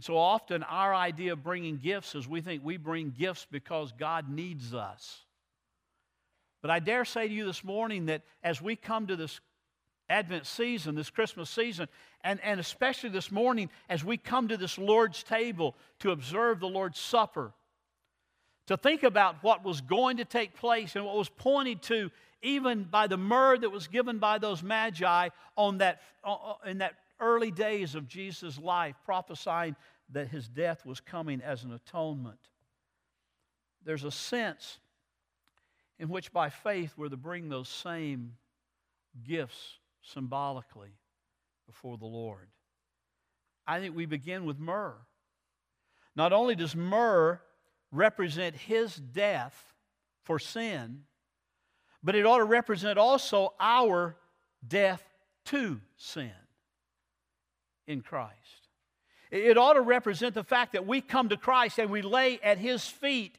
And 0.00 0.04
so 0.06 0.16
often, 0.16 0.62
our 0.62 0.94
idea 0.94 1.34
of 1.34 1.42
bringing 1.42 1.76
gifts 1.76 2.14
is 2.14 2.26
we 2.26 2.40
think 2.40 2.64
we 2.64 2.78
bring 2.78 3.10
gifts 3.10 3.46
because 3.50 3.92
God 3.92 4.30
needs 4.30 4.72
us. 4.72 5.26
But 6.62 6.70
I 6.70 6.78
dare 6.78 7.04
say 7.04 7.28
to 7.28 7.34
you 7.34 7.44
this 7.44 7.62
morning 7.62 8.06
that 8.06 8.22
as 8.42 8.62
we 8.62 8.76
come 8.76 9.08
to 9.08 9.16
this 9.16 9.40
Advent 10.08 10.46
season, 10.46 10.94
this 10.94 11.10
Christmas 11.10 11.50
season, 11.50 11.86
and, 12.24 12.40
and 12.42 12.58
especially 12.58 13.10
this 13.10 13.30
morning 13.30 13.68
as 13.90 14.02
we 14.02 14.16
come 14.16 14.48
to 14.48 14.56
this 14.56 14.78
Lord's 14.78 15.22
table 15.22 15.76
to 15.98 16.12
observe 16.12 16.60
the 16.60 16.66
Lord's 16.66 16.98
Supper, 16.98 17.52
to 18.68 18.78
think 18.78 19.02
about 19.02 19.42
what 19.42 19.62
was 19.62 19.82
going 19.82 20.16
to 20.16 20.24
take 20.24 20.54
place 20.54 20.96
and 20.96 21.04
what 21.04 21.18
was 21.18 21.28
pointed 21.28 21.82
to 21.82 22.10
even 22.40 22.84
by 22.84 23.06
the 23.06 23.18
myrrh 23.18 23.58
that 23.58 23.68
was 23.68 23.86
given 23.86 24.18
by 24.18 24.38
those 24.38 24.62
magi 24.62 25.28
on 25.56 25.76
that, 25.76 26.00
uh, 26.24 26.32
uh, 26.32 26.54
in 26.64 26.78
that 26.78 26.94
early 27.20 27.50
days 27.50 27.94
of 27.94 28.08
Jesus' 28.08 28.58
life, 28.58 28.96
prophesying 29.04 29.76
that 30.12 30.28
his 30.28 30.48
death 30.48 30.84
was 30.84 31.00
coming 31.00 31.40
as 31.40 31.64
an 31.64 31.72
atonement. 31.72 32.40
There's 33.84 34.04
a 34.04 34.10
sense 34.10 34.78
in 35.98 36.08
which, 36.08 36.32
by 36.32 36.50
faith, 36.50 36.94
we're 36.96 37.08
to 37.08 37.16
bring 37.16 37.48
those 37.48 37.68
same 37.68 38.34
gifts 39.24 39.78
symbolically 40.02 40.90
before 41.66 41.96
the 41.96 42.06
Lord. 42.06 42.48
I 43.66 43.80
think 43.80 43.94
we 43.94 44.06
begin 44.06 44.44
with 44.44 44.58
myrrh. 44.58 44.96
Not 46.16 46.32
only 46.32 46.54
does 46.54 46.74
myrrh 46.74 47.40
represent 47.92 48.56
his 48.56 48.96
death 48.96 49.74
for 50.24 50.38
sin, 50.38 51.02
but 52.02 52.14
it 52.14 52.26
ought 52.26 52.38
to 52.38 52.44
represent 52.44 52.98
also 52.98 53.52
our 53.60 54.16
death 54.66 55.02
to 55.46 55.80
sin 55.96 56.32
in 57.90 58.00
Christ. 58.00 58.34
It 59.30 59.58
ought 59.58 59.74
to 59.74 59.80
represent 59.80 60.34
the 60.34 60.44
fact 60.44 60.72
that 60.72 60.86
we 60.86 61.00
come 61.00 61.28
to 61.28 61.36
Christ 61.36 61.78
and 61.78 61.90
we 61.90 62.02
lay 62.02 62.40
at 62.42 62.58
His 62.58 62.86
feet 62.86 63.36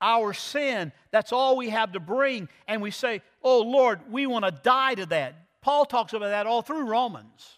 our 0.00 0.32
sin. 0.32 0.92
That's 1.10 1.32
all 1.32 1.56
we 1.56 1.70
have 1.70 1.92
to 1.92 2.00
bring. 2.00 2.48
And 2.68 2.80
we 2.82 2.90
say, 2.90 3.22
Oh 3.42 3.62
Lord, 3.62 4.00
we 4.10 4.26
want 4.26 4.44
to 4.44 4.50
die 4.50 4.94
to 4.94 5.06
that. 5.06 5.34
Paul 5.60 5.86
talks 5.86 6.12
about 6.12 6.28
that 6.28 6.46
all 6.46 6.62
through 6.62 6.86
Romans. 6.86 7.48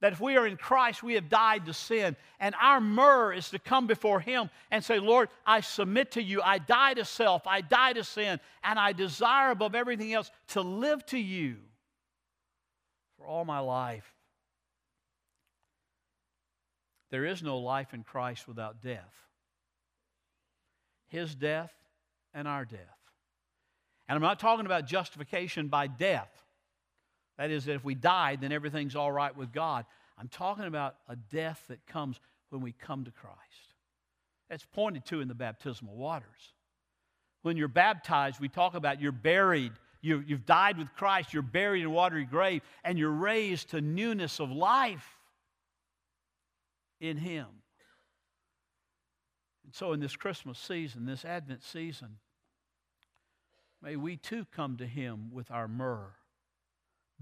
That 0.00 0.12
if 0.12 0.20
we 0.20 0.36
are 0.36 0.46
in 0.46 0.56
Christ, 0.56 1.02
we 1.02 1.14
have 1.14 1.28
died 1.28 1.66
to 1.66 1.74
sin. 1.74 2.16
And 2.38 2.54
our 2.60 2.80
myrrh 2.80 3.32
is 3.32 3.50
to 3.50 3.58
come 3.58 3.88
before 3.88 4.20
Him 4.20 4.48
and 4.70 4.84
say, 4.84 5.00
Lord, 5.00 5.28
I 5.44 5.60
submit 5.60 6.12
to 6.12 6.22
you. 6.22 6.40
I 6.40 6.58
die 6.58 6.94
to 6.94 7.04
self. 7.04 7.46
I 7.48 7.62
die 7.62 7.94
to 7.94 8.04
sin. 8.04 8.38
And 8.62 8.78
I 8.78 8.92
desire 8.92 9.50
above 9.50 9.74
everything 9.74 10.12
else 10.12 10.30
to 10.48 10.60
live 10.60 11.04
to 11.06 11.18
you 11.18 11.56
for 13.16 13.26
all 13.26 13.44
my 13.44 13.58
life. 13.58 14.17
There 17.10 17.24
is 17.24 17.42
no 17.42 17.58
life 17.58 17.94
in 17.94 18.02
Christ 18.02 18.46
without 18.46 18.82
death. 18.82 19.14
His 21.08 21.34
death 21.34 21.72
and 22.34 22.46
our 22.46 22.64
death. 22.64 22.80
And 24.08 24.16
I'm 24.16 24.22
not 24.22 24.38
talking 24.38 24.66
about 24.66 24.86
justification 24.86 25.68
by 25.68 25.86
death. 25.86 26.30
That 27.38 27.50
is, 27.50 27.66
that 27.66 27.74
if 27.74 27.84
we 27.84 27.94
died, 27.94 28.40
then 28.40 28.52
everything's 28.52 28.96
all 28.96 29.12
right 29.12 29.34
with 29.36 29.52
God. 29.52 29.86
I'm 30.18 30.28
talking 30.28 30.64
about 30.64 30.96
a 31.08 31.16
death 31.16 31.62
that 31.68 31.86
comes 31.86 32.18
when 32.50 32.60
we 32.60 32.72
come 32.72 33.04
to 33.04 33.10
Christ. 33.10 33.38
That's 34.50 34.64
pointed 34.64 35.04
to 35.06 35.20
in 35.20 35.28
the 35.28 35.34
baptismal 35.34 35.94
waters. 35.94 36.52
When 37.42 37.56
you're 37.56 37.68
baptized, 37.68 38.40
we 38.40 38.48
talk 38.48 38.74
about 38.74 39.00
you're 39.00 39.12
buried. 39.12 39.72
You, 40.00 40.24
you've 40.26 40.46
died 40.46 40.78
with 40.78 40.92
Christ. 40.96 41.32
You're 41.32 41.42
buried 41.42 41.82
in 41.82 41.92
watery 41.92 42.24
grave, 42.24 42.62
and 42.82 42.98
you're 42.98 43.10
raised 43.10 43.70
to 43.70 43.80
newness 43.80 44.40
of 44.40 44.50
life 44.50 45.17
in 47.00 47.16
Him. 47.16 47.46
And 49.64 49.74
so, 49.74 49.92
in 49.92 50.00
this 50.00 50.16
Christmas 50.16 50.58
season, 50.58 51.06
this 51.06 51.24
Advent 51.24 51.62
season, 51.62 52.16
may 53.82 53.96
we 53.96 54.16
too 54.16 54.46
come 54.50 54.76
to 54.78 54.86
Him 54.86 55.30
with 55.32 55.50
our 55.50 55.68
myrrh, 55.68 56.12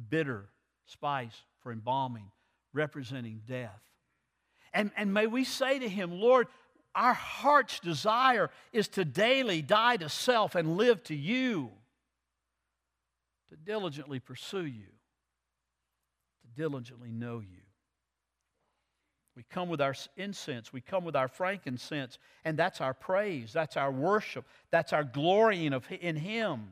bitter 0.09 0.49
spice 0.87 1.43
for 1.61 1.73
embalming, 1.73 2.31
representing 2.73 3.43
death. 3.47 3.83
And, 4.73 4.91
and 4.97 5.13
may 5.13 5.27
we 5.27 5.45
say 5.45 5.79
to 5.79 5.89
Him, 5.89 6.13
Lord, 6.13 6.47
our 6.95 7.15
heart's 7.15 7.79
desire 7.81 8.51
is 8.73 8.89
to 8.89 9.05
daily 9.05 9.61
die 9.61 9.97
to 9.99 10.09
self 10.09 10.55
and 10.55 10.77
live 10.77 11.03
to 11.05 11.15
you, 11.15 11.71
to 13.51 13.57
diligently 13.57 14.19
pursue 14.19 14.65
you, 14.65 14.87
to 16.43 16.61
diligently 16.63 17.11
know 17.11 17.41
you. 17.41 17.66
We 19.37 19.43
come 19.51 19.69
with 19.69 19.83
our 19.83 19.95
incense, 20.17 20.73
we 20.73 20.81
come 20.81 21.05
with 21.05 21.15
our 21.15 21.29
frankincense, 21.29 22.19
and 22.47 22.59
that's 22.59 22.81
our 22.81 22.95
praise, 22.95 23.53
that's 23.53 23.77
our 23.77 23.93
worship, 23.93 24.47
that's 24.71 24.95
our 24.95 25.05
glorying 25.05 25.75
of, 25.75 25.85
in 26.01 26.17
Him. 26.17 26.71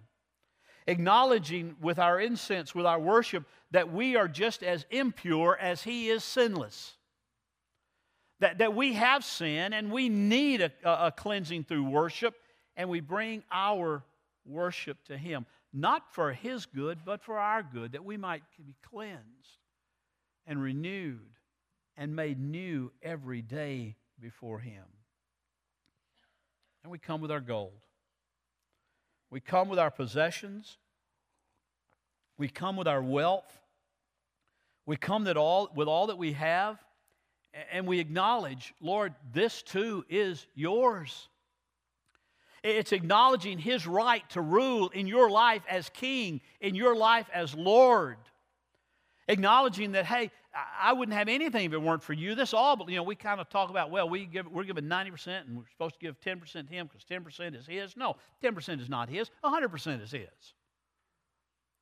Acknowledging 0.86 1.76
with 1.82 1.98
our 1.98 2.18
incense, 2.18 2.74
with 2.74 2.86
our 2.86 2.98
worship, 2.98 3.44
that 3.72 3.92
we 3.92 4.16
are 4.16 4.28
just 4.28 4.62
as 4.62 4.86
impure 4.90 5.58
as 5.60 5.82
He 5.82 6.08
is 6.08 6.24
sinless. 6.24 6.96
That, 8.40 8.58
that 8.58 8.74
we 8.74 8.94
have 8.94 9.24
sin 9.24 9.74
and 9.74 9.92
we 9.92 10.08
need 10.08 10.62
a, 10.62 10.72
a 10.84 11.12
cleansing 11.12 11.64
through 11.64 11.84
worship, 11.84 12.34
and 12.76 12.88
we 12.88 13.00
bring 13.00 13.42
our 13.52 14.02
worship 14.46 14.96
to 15.04 15.18
Him, 15.18 15.44
not 15.74 16.14
for 16.14 16.32
His 16.32 16.64
good, 16.64 17.00
but 17.04 17.22
for 17.22 17.38
our 17.38 17.62
good, 17.62 17.92
that 17.92 18.06
we 18.06 18.16
might 18.16 18.42
be 18.56 18.74
cleansed 18.82 19.58
and 20.46 20.62
renewed 20.62 21.33
and 21.96 22.16
made 22.16 22.40
new 22.40 22.90
every 23.02 23.42
day 23.42 23.96
before 24.20 24.58
Him. 24.58 24.84
And 26.82 26.90
we 26.90 26.98
come 26.98 27.20
with 27.20 27.30
our 27.30 27.40
gold. 27.40 27.72
We 29.30 29.40
come 29.40 29.68
with 29.68 29.78
our 29.78 29.90
possessions. 29.90 30.76
We 32.36 32.48
come 32.48 32.76
with 32.76 32.86
our 32.86 33.02
wealth. 33.02 33.50
We 34.86 34.96
come 34.96 35.24
that 35.24 35.36
all, 35.36 35.70
with 35.74 35.88
all 35.88 36.08
that 36.08 36.18
we 36.18 36.32
have. 36.34 36.78
And 37.72 37.86
we 37.86 38.00
acknowledge, 38.00 38.74
Lord, 38.80 39.14
this 39.32 39.62
too 39.62 40.04
is 40.08 40.46
yours. 40.54 41.28
It's 42.62 42.92
acknowledging 42.92 43.58
His 43.58 43.86
right 43.86 44.28
to 44.30 44.40
rule 44.40 44.88
in 44.88 45.06
your 45.06 45.30
life 45.30 45.62
as 45.68 45.88
King, 45.90 46.40
in 46.60 46.74
your 46.74 46.96
life 46.96 47.28
as 47.32 47.54
Lord. 47.54 48.16
Acknowledging 49.28 49.92
that, 49.92 50.06
hey, 50.06 50.30
I 50.80 50.92
wouldn't 50.92 51.16
have 51.16 51.28
anything 51.28 51.66
if 51.66 51.72
it 51.72 51.82
weren't 51.82 52.02
for 52.02 52.12
you. 52.12 52.34
This 52.34 52.54
all, 52.54 52.76
but 52.76 52.88
you 52.88 52.96
know, 52.96 53.02
we 53.02 53.16
kind 53.16 53.40
of 53.40 53.48
talk 53.48 53.70
about, 53.70 53.90
well, 53.90 54.08
we 54.08 54.24
give, 54.26 54.46
we're 54.46 54.64
giving 54.64 54.84
90% 54.84 55.46
and 55.46 55.56
we're 55.56 55.68
supposed 55.70 55.94
to 55.94 56.00
give 56.00 56.20
10% 56.20 56.68
to 56.68 56.74
him 56.74 56.86
because 56.86 57.04
10% 57.04 57.56
is 57.56 57.66
his. 57.66 57.96
No, 57.96 58.16
10% 58.42 58.80
is 58.80 58.88
not 58.88 59.08
his, 59.08 59.30
100% 59.44 60.02
is 60.02 60.12
his. 60.12 60.54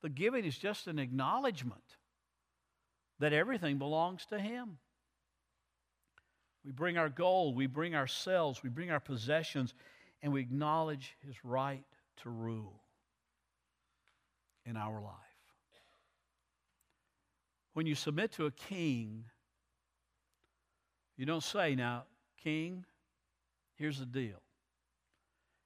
The 0.03 0.09
giving 0.09 0.45
is 0.45 0.57
just 0.57 0.87
an 0.87 0.99
acknowledgement 0.99 1.83
that 3.21 3.33
everything 3.33 3.79
belongs 3.79 4.25
to 4.27 4.39
him. 4.39 4.79
We 6.65 6.73
bring 6.73 6.97
our 6.97 7.09
gold, 7.09 7.57
we 7.57 7.67
bring 7.67 7.95
ourselves, 7.95 8.63
we 8.63 8.71
bring 8.71 8.91
our 8.91 9.01
possessions, 9.01 9.75
and 10.23 10.33
we 10.33 10.41
acknowledge 10.41 11.17
his 11.27 11.35
right 11.45 11.85
to 12.23 12.31
rule 12.31 12.83
in 14.65 14.77
our 14.77 15.01
life. 15.01 15.22
When 17.75 17.87
you 17.87 17.95
submit 17.95 18.33
to 18.33 18.47
a 18.47 18.51
king, 18.51 19.25
you 21.17 21.27
don't 21.27 21.43
say, 21.43 21.75
Now, 21.75 22.05
king, 22.43 22.85
here's 23.77 23.99
the 23.99 24.07
deal. 24.07 24.41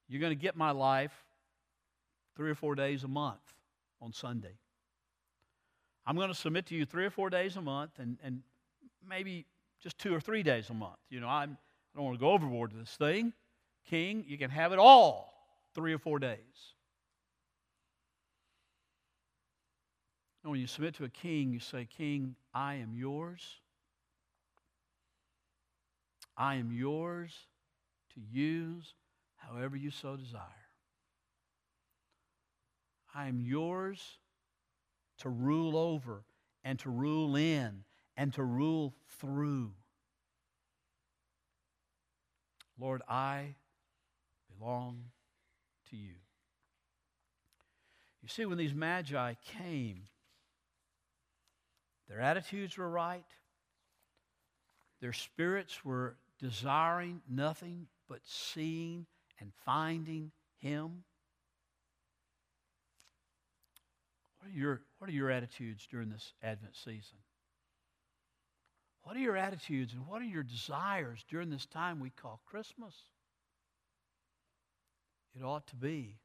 You're 0.09 0.21
going 0.21 0.37
to 0.37 0.41
get 0.41 0.57
my 0.57 0.71
life 0.71 1.25
three 2.37 2.51
or 2.51 2.55
four 2.55 2.75
days 2.75 3.03
a 3.03 3.09
month 3.09 3.41
on 4.01 4.13
Sunday. 4.13 4.59
I'm 6.07 6.17
going 6.17 6.29
to 6.29 6.35
submit 6.35 6.67
to 6.67 6.77
you 6.77 6.85
three 6.85 7.05
or 7.05 7.11
four 7.11 7.31
days 7.31 7.57
a 7.57 7.61
month 7.61 7.99
and, 7.99 8.19
and 8.23 8.43
maybe 9.07 9.47
just 9.83 9.99
two 9.99 10.15
or 10.15 10.21
three 10.21 10.43
days 10.43 10.71
a 10.71 10.75
month. 10.75 10.99
You 11.11 11.21
know, 11.21 11.29
I'm, 11.29 11.59
I 11.95 11.99
don't 11.99 12.05
want 12.05 12.19
to 12.19 12.21
go 12.21 12.31
overboard 12.31 12.71
to 12.71 12.77
this 12.77 12.95
thing. 12.97 13.33
King, 13.89 14.25
you 14.27 14.39
can 14.39 14.51
have 14.51 14.73
it 14.73 14.79
all 14.79 15.33
three 15.75 15.93
or 15.93 15.99
four 15.99 16.19
days. 16.19 16.75
And 20.47 20.53
when 20.53 20.61
you 20.61 20.69
submit 20.69 20.95
to 20.95 21.05
a 21.05 21.09
king, 21.09 21.53
you 21.53 21.59
say, 21.59 21.89
King, 21.99 22.37
I 22.55 22.75
am 22.75 22.95
yours. 22.95 23.43
I 26.37 26.55
am 26.55 26.71
yours 26.71 27.33
to 28.15 28.21
use 28.21 28.95
however 29.35 29.77
you 29.77 29.91
so 29.91 30.15
desire. 30.15 30.41
I 33.13 33.27
am 33.27 33.41
yours 33.41 34.01
to 35.19 35.31
rule 35.31 35.77
over 35.77 36.23
and 36.63 36.79
to 36.79 36.91
rule 36.91 37.35
in 37.35 37.83
and 38.17 38.33
to 38.35 38.45
rule 38.45 38.95
through. 39.21 39.73
Lord, 42.79 43.03
I 43.09 43.57
belong 44.57 45.07
to 45.91 45.97
you. 45.97 46.15
You 48.23 48.29
see, 48.29 48.45
when 48.47 48.59
these 48.59 48.75
magi 48.75 49.35
came, 49.45 50.05
their 52.09 52.21
attitudes 52.21 52.77
were 52.77 52.89
right. 52.89 53.25
Their 55.01 55.13
spirits 55.13 55.85
were 55.85 56.17
desiring 56.41 57.21
nothing 57.29 57.89
but 58.09 58.21
seeing 58.25 59.07
and 59.41 59.53
finding 59.65 60.31
Him. 60.59 61.05
What 64.39 64.51
are 64.51 64.55
your, 64.55 64.81
what 64.99 65.11
are 65.11 65.13
your 65.13 65.31
attitudes 65.31 65.87
during 65.91 66.09
this 66.09 66.33
Advent 66.43 66.77
season? 66.77 67.19
What 69.03 69.17
are 69.17 69.21
your 69.21 69.37
attitudes 69.37 69.93
and 69.93 70.07
what 70.07 70.23
are 70.23 70.27
your 70.27 70.43
desires 70.43 71.25
during 71.29 71.51
this 71.51 71.67
time 71.67 72.01
we 72.01 72.11
call 72.11 72.41
Christmas? 72.47 72.95
It 75.39 75.45
ought 75.45 75.67
to 75.69 75.77
be 75.77 76.19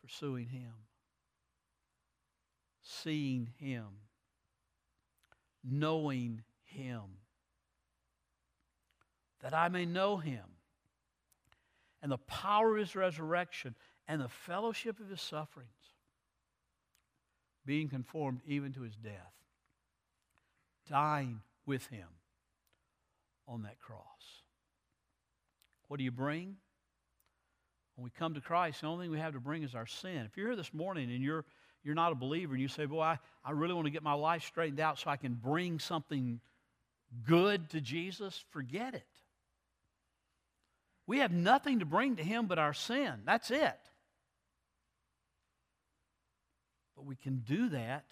pursuing 0.00 0.46
Him, 0.46 0.72
seeing 2.82 3.52
Him 3.58 3.86
knowing 5.64 6.42
him, 6.64 7.02
that 9.42 9.54
I 9.54 9.68
may 9.68 9.84
know 9.84 10.16
him, 10.16 10.44
and 12.02 12.10
the 12.10 12.18
power 12.18 12.72
of 12.72 12.78
his 12.78 12.96
resurrection, 12.96 13.74
and 14.08 14.20
the 14.20 14.28
fellowship 14.28 14.98
of 15.00 15.08
his 15.08 15.20
sufferings, 15.20 15.70
being 17.64 17.88
conformed 17.88 18.40
even 18.46 18.72
to 18.72 18.82
his 18.82 18.96
death, 18.96 19.34
dying 20.88 21.40
with 21.64 21.86
him 21.86 22.08
on 23.46 23.62
that 23.62 23.78
cross. 23.78 24.42
What 25.88 25.98
do 25.98 26.04
you 26.04 26.10
bring? 26.10 26.56
When 27.94 28.04
we 28.04 28.10
come 28.10 28.34
to 28.34 28.40
Christ, 28.40 28.80
the 28.80 28.86
only 28.86 29.04
thing 29.04 29.12
we 29.12 29.18
have 29.18 29.34
to 29.34 29.40
bring 29.40 29.62
is 29.62 29.74
our 29.74 29.86
sin. 29.86 30.24
If 30.24 30.36
you're 30.36 30.48
here 30.48 30.56
this 30.56 30.72
morning 30.72 31.10
and 31.12 31.22
you're 31.22 31.44
you're 31.84 31.94
not 31.94 32.12
a 32.12 32.14
believer 32.14 32.52
and 32.52 32.62
you 32.62 32.68
say, 32.68 32.86
Boy, 32.86 33.02
I, 33.02 33.18
I 33.44 33.52
really 33.52 33.74
want 33.74 33.86
to 33.86 33.90
get 33.90 34.02
my 34.02 34.12
life 34.12 34.44
straightened 34.44 34.80
out 34.80 34.98
so 34.98 35.10
I 35.10 35.16
can 35.16 35.34
bring 35.34 35.78
something 35.78 36.40
good 37.26 37.70
to 37.70 37.80
Jesus, 37.80 38.44
forget 38.50 38.94
it. 38.94 39.06
We 41.06 41.18
have 41.18 41.32
nothing 41.32 41.80
to 41.80 41.84
bring 41.84 42.16
to 42.16 42.22
Him 42.22 42.46
but 42.46 42.58
our 42.58 42.72
sin. 42.72 43.22
That's 43.24 43.50
it. 43.50 43.78
But 46.96 47.04
we 47.04 47.16
can 47.16 47.38
do 47.38 47.68
that. 47.70 48.04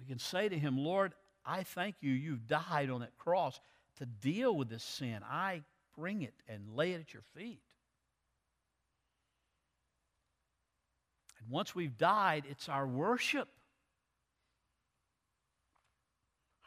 We 0.00 0.06
can 0.06 0.18
say 0.18 0.48
to 0.48 0.58
him, 0.58 0.78
Lord, 0.78 1.12
I 1.44 1.62
thank 1.62 1.96
you, 2.00 2.12
you've 2.12 2.46
died 2.46 2.90
on 2.90 3.00
that 3.00 3.16
cross 3.18 3.60
to 3.98 4.06
deal 4.06 4.56
with 4.56 4.68
this 4.68 4.82
sin. 4.82 5.20
I 5.28 5.62
bring 5.96 6.22
it 6.22 6.34
and 6.48 6.74
lay 6.74 6.92
it 6.92 7.00
at 7.00 7.12
your 7.12 7.22
feet. 7.36 7.60
Once 11.50 11.74
we've 11.74 11.98
died, 11.98 12.44
it's 12.48 12.68
our 12.68 12.86
worship. 12.86 13.48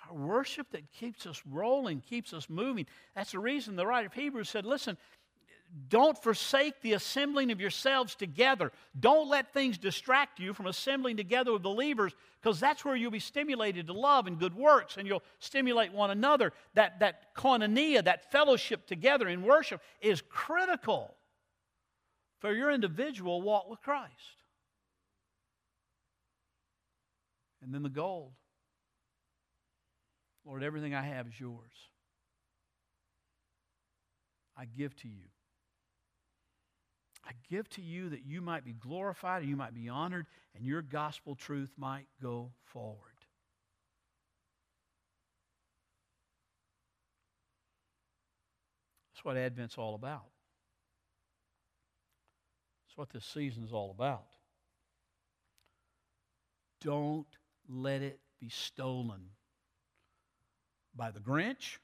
Our 0.10 0.16
worship 0.16 0.68
that 0.72 0.92
keeps 0.92 1.26
us 1.26 1.42
rolling, 1.50 2.02
keeps 2.02 2.34
us 2.34 2.50
moving. 2.50 2.86
That's 3.16 3.32
the 3.32 3.40
reason 3.40 3.76
the 3.76 3.88
writer 3.88 4.08
of 4.08 4.14
Hebrews 4.14 4.50
said, 4.50 4.66
listen, 4.66 4.98
don't 5.88 6.22
forsake 6.22 6.82
the 6.82 6.94
assembling 6.94 7.52
of 7.52 7.60
yourselves 7.60 8.14
together. 8.14 8.72
Don't 9.00 9.28
let 9.28 9.54
things 9.54 9.78
distract 9.78 10.40
you 10.40 10.54
from 10.54 10.68
assembling 10.68 11.18
together 11.18 11.52
with 11.52 11.64
believers 11.64 12.14
because 12.42 12.60
that's 12.60 12.86
where 12.86 12.96
you'll 12.96 13.10
be 13.10 13.20
stimulated 13.20 13.88
to 13.88 13.94
love 13.94 14.28
and 14.28 14.38
good 14.38 14.54
works 14.54 14.98
and 14.98 15.08
you'll 15.08 15.24
stimulate 15.40 15.92
one 15.92 16.12
another. 16.12 16.54
That, 16.76 17.00
that 17.00 17.34
koinonia, 17.36 18.04
that 18.04 18.32
fellowship 18.32 18.86
together 18.86 19.28
in 19.28 19.42
worship 19.42 19.82
is 20.00 20.22
critical 20.30 21.16
for 22.40 22.54
your 22.54 22.70
individual 22.70 23.42
walk 23.42 23.68
with 23.70 23.82
Christ. 23.82 24.43
And 27.64 27.74
then 27.74 27.84
the 27.84 27.90
gold. 27.90 28.34
Lord, 30.46 30.64
everything 30.64 30.94
I 30.94 31.02
have 31.02 31.28
is 31.28 31.40
yours. 31.40 31.72
I 34.58 34.66
give 34.66 34.96
to 34.98 35.08
you. 35.08 35.30
I 37.26 37.32
give 37.50 37.70
to 37.72 37.82
you 37.82 38.10
that 38.10 38.26
you 38.26 38.42
might 38.42 38.66
be 38.66 38.74
glorified 38.74 39.42
and 39.42 39.50
you 39.50 39.56
might 39.56 39.74
be 39.74 39.88
honored 39.88 40.26
and 40.56 40.66
your 40.66 40.82
gospel 40.82 41.36
truth 41.36 41.72
might 41.78 42.06
go 42.22 42.52
forward. 42.66 42.98
That's 49.14 49.24
what 49.24 49.38
Advent's 49.38 49.78
all 49.78 49.96
about. 49.96 50.26
That's 52.86 52.98
what 52.98 53.10
this 53.10 53.24
season 53.24 53.64
is 53.64 53.72
all 53.72 53.92
about. 53.92 54.26
Don't 56.82 57.26
let 57.70 58.02
it 58.02 58.20
be 58.40 58.50
stolen 58.50 59.22
by 60.96 61.12
the 61.12 61.20
Grinch 61.20 61.78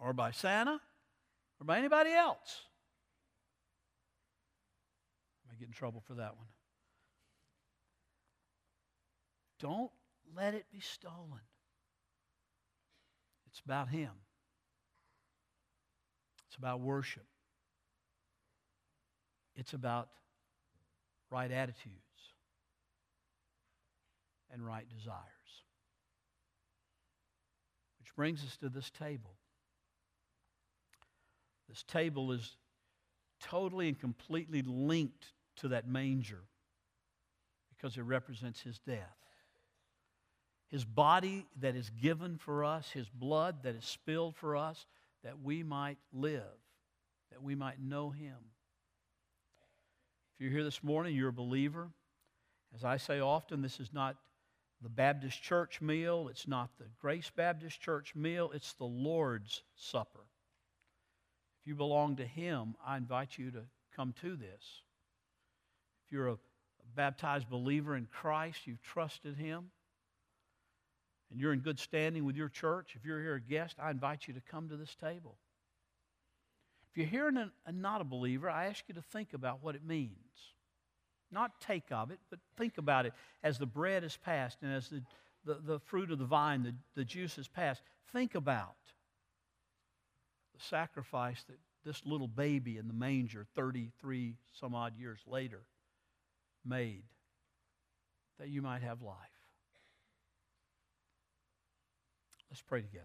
or 0.00 0.12
by 0.12 0.30
Santa 0.30 0.80
or 1.60 1.64
by 1.64 1.78
anybody 1.78 2.12
else. 2.12 2.62
I 5.44 5.52
might 5.52 5.58
get 5.58 5.68
in 5.68 5.74
trouble 5.74 6.02
for 6.06 6.14
that 6.14 6.36
one. 6.36 6.46
Don't 9.58 9.90
let 10.36 10.54
it 10.54 10.66
be 10.70 10.80
stolen. 10.80 11.40
It's 13.46 13.60
about 13.60 13.88
Him, 13.88 14.10
it's 16.46 16.56
about 16.56 16.80
worship, 16.80 17.26
it's 19.54 19.72
about 19.72 20.08
right 21.30 21.50
attitudes 21.50 22.05
and 24.56 24.66
right 24.66 24.88
desires. 24.88 25.20
Which 28.00 28.14
brings 28.16 28.42
us 28.42 28.56
to 28.58 28.68
this 28.68 28.90
table. 28.90 29.36
This 31.68 31.82
table 31.82 32.32
is 32.32 32.56
totally 33.40 33.88
and 33.88 33.98
completely 33.98 34.62
linked 34.62 35.32
to 35.56 35.68
that 35.68 35.86
manger 35.86 36.42
because 37.76 37.96
it 37.96 38.02
represents 38.02 38.60
his 38.60 38.78
death. 38.78 39.16
His 40.68 40.84
body 40.84 41.46
that 41.60 41.76
is 41.76 41.90
given 41.90 42.38
for 42.38 42.64
us, 42.64 42.90
his 42.90 43.08
blood 43.08 43.62
that 43.62 43.74
is 43.74 43.84
spilled 43.84 44.36
for 44.36 44.56
us, 44.56 44.86
that 45.22 45.40
we 45.42 45.62
might 45.62 45.98
live, 46.12 46.42
that 47.30 47.42
we 47.42 47.54
might 47.54 47.80
know 47.80 48.10
him. 48.10 48.36
If 50.34 50.40
you're 50.40 50.50
here 50.50 50.64
this 50.64 50.82
morning, 50.82 51.14
you're 51.14 51.28
a 51.28 51.32
believer. 51.32 51.90
As 52.74 52.84
I 52.84 52.96
say 52.96 53.20
often, 53.20 53.62
this 53.62 53.80
is 53.80 53.92
not 53.92 54.16
the 54.82 54.88
Baptist 54.88 55.42
church 55.42 55.80
meal, 55.80 56.28
it's 56.30 56.46
not 56.46 56.70
the 56.78 56.84
Grace 57.00 57.30
Baptist 57.34 57.80
church 57.80 58.14
meal, 58.14 58.50
it's 58.54 58.74
the 58.74 58.84
Lord's 58.84 59.62
Supper. 59.74 60.24
If 61.60 61.66
you 61.66 61.74
belong 61.74 62.16
to 62.16 62.26
Him, 62.26 62.74
I 62.84 62.96
invite 62.96 63.38
you 63.38 63.50
to 63.52 63.62
come 63.94 64.14
to 64.20 64.36
this. 64.36 64.82
If 66.04 66.12
you're 66.12 66.28
a 66.28 66.38
baptized 66.94 67.48
believer 67.48 67.96
in 67.96 68.06
Christ, 68.06 68.66
you've 68.66 68.82
trusted 68.82 69.36
Him, 69.36 69.70
and 71.30 71.40
you're 71.40 71.52
in 71.52 71.60
good 71.60 71.78
standing 71.78 72.24
with 72.24 72.36
your 72.36 72.48
church, 72.48 72.94
if 72.94 73.04
you're 73.04 73.20
here 73.20 73.34
a 73.34 73.40
guest, 73.40 73.76
I 73.82 73.90
invite 73.90 74.28
you 74.28 74.34
to 74.34 74.40
come 74.40 74.68
to 74.68 74.76
this 74.76 74.94
table. 74.94 75.36
If 76.90 76.98
you're 76.98 77.06
here 77.06 77.28
and, 77.28 77.50
not 77.82 78.00
a 78.00 78.04
believer, 78.04 78.48
I 78.48 78.66
ask 78.66 78.84
you 78.88 78.94
to 78.94 79.02
think 79.02 79.34
about 79.34 79.62
what 79.62 79.74
it 79.74 79.84
means. 79.84 80.12
Not 81.30 81.60
take 81.60 81.90
of 81.90 82.10
it, 82.10 82.18
but 82.30 82.38
think 82.56 82.78
about 82.78 83.06
it 83.06 83.12
as 83.42 83.58
the 83.58 83.66
bread 83.66 84.04
is 84.04 84.16
passed 84.16 84.58
and 84.62 84.72
as 84.72 84.88
the, 84.88 85.02
the, 85.44 85.54
the 85.54 85.78
fruit 85.80 86.10
of 86.10 86.18
the 86.18 86.24
vine, 86.24 86.62
the, 86.62 86.74
the 86.94 87.04
juice 87.04 87.38
is 87.38 87.48
passed. 87.48 87.82
Think 88.12 88.34
about 88.34 88.76
the 90.54 90.62
sacrifice 90.62 91.42
that 91.48 91.58
this 91.84 92.02
little 92.04 92.28
baby 92.28 92.78
in 92.78 92.88
the 92.88 92.94
manger 92.94 93.46
33 93.54 94.36
some 94.58 94.74
odd 94.74 94.98
years 94.98 95.20
later 95.26 95.62
made 96.64 97.04
that 98.38 98.48
you 98.48 98.62
might 98.62 98.82
have 98.82 99.02
life. 99.02 99.16
Let's 102.50 102.62
pray 102.62 102.82
together. 102.82 103.04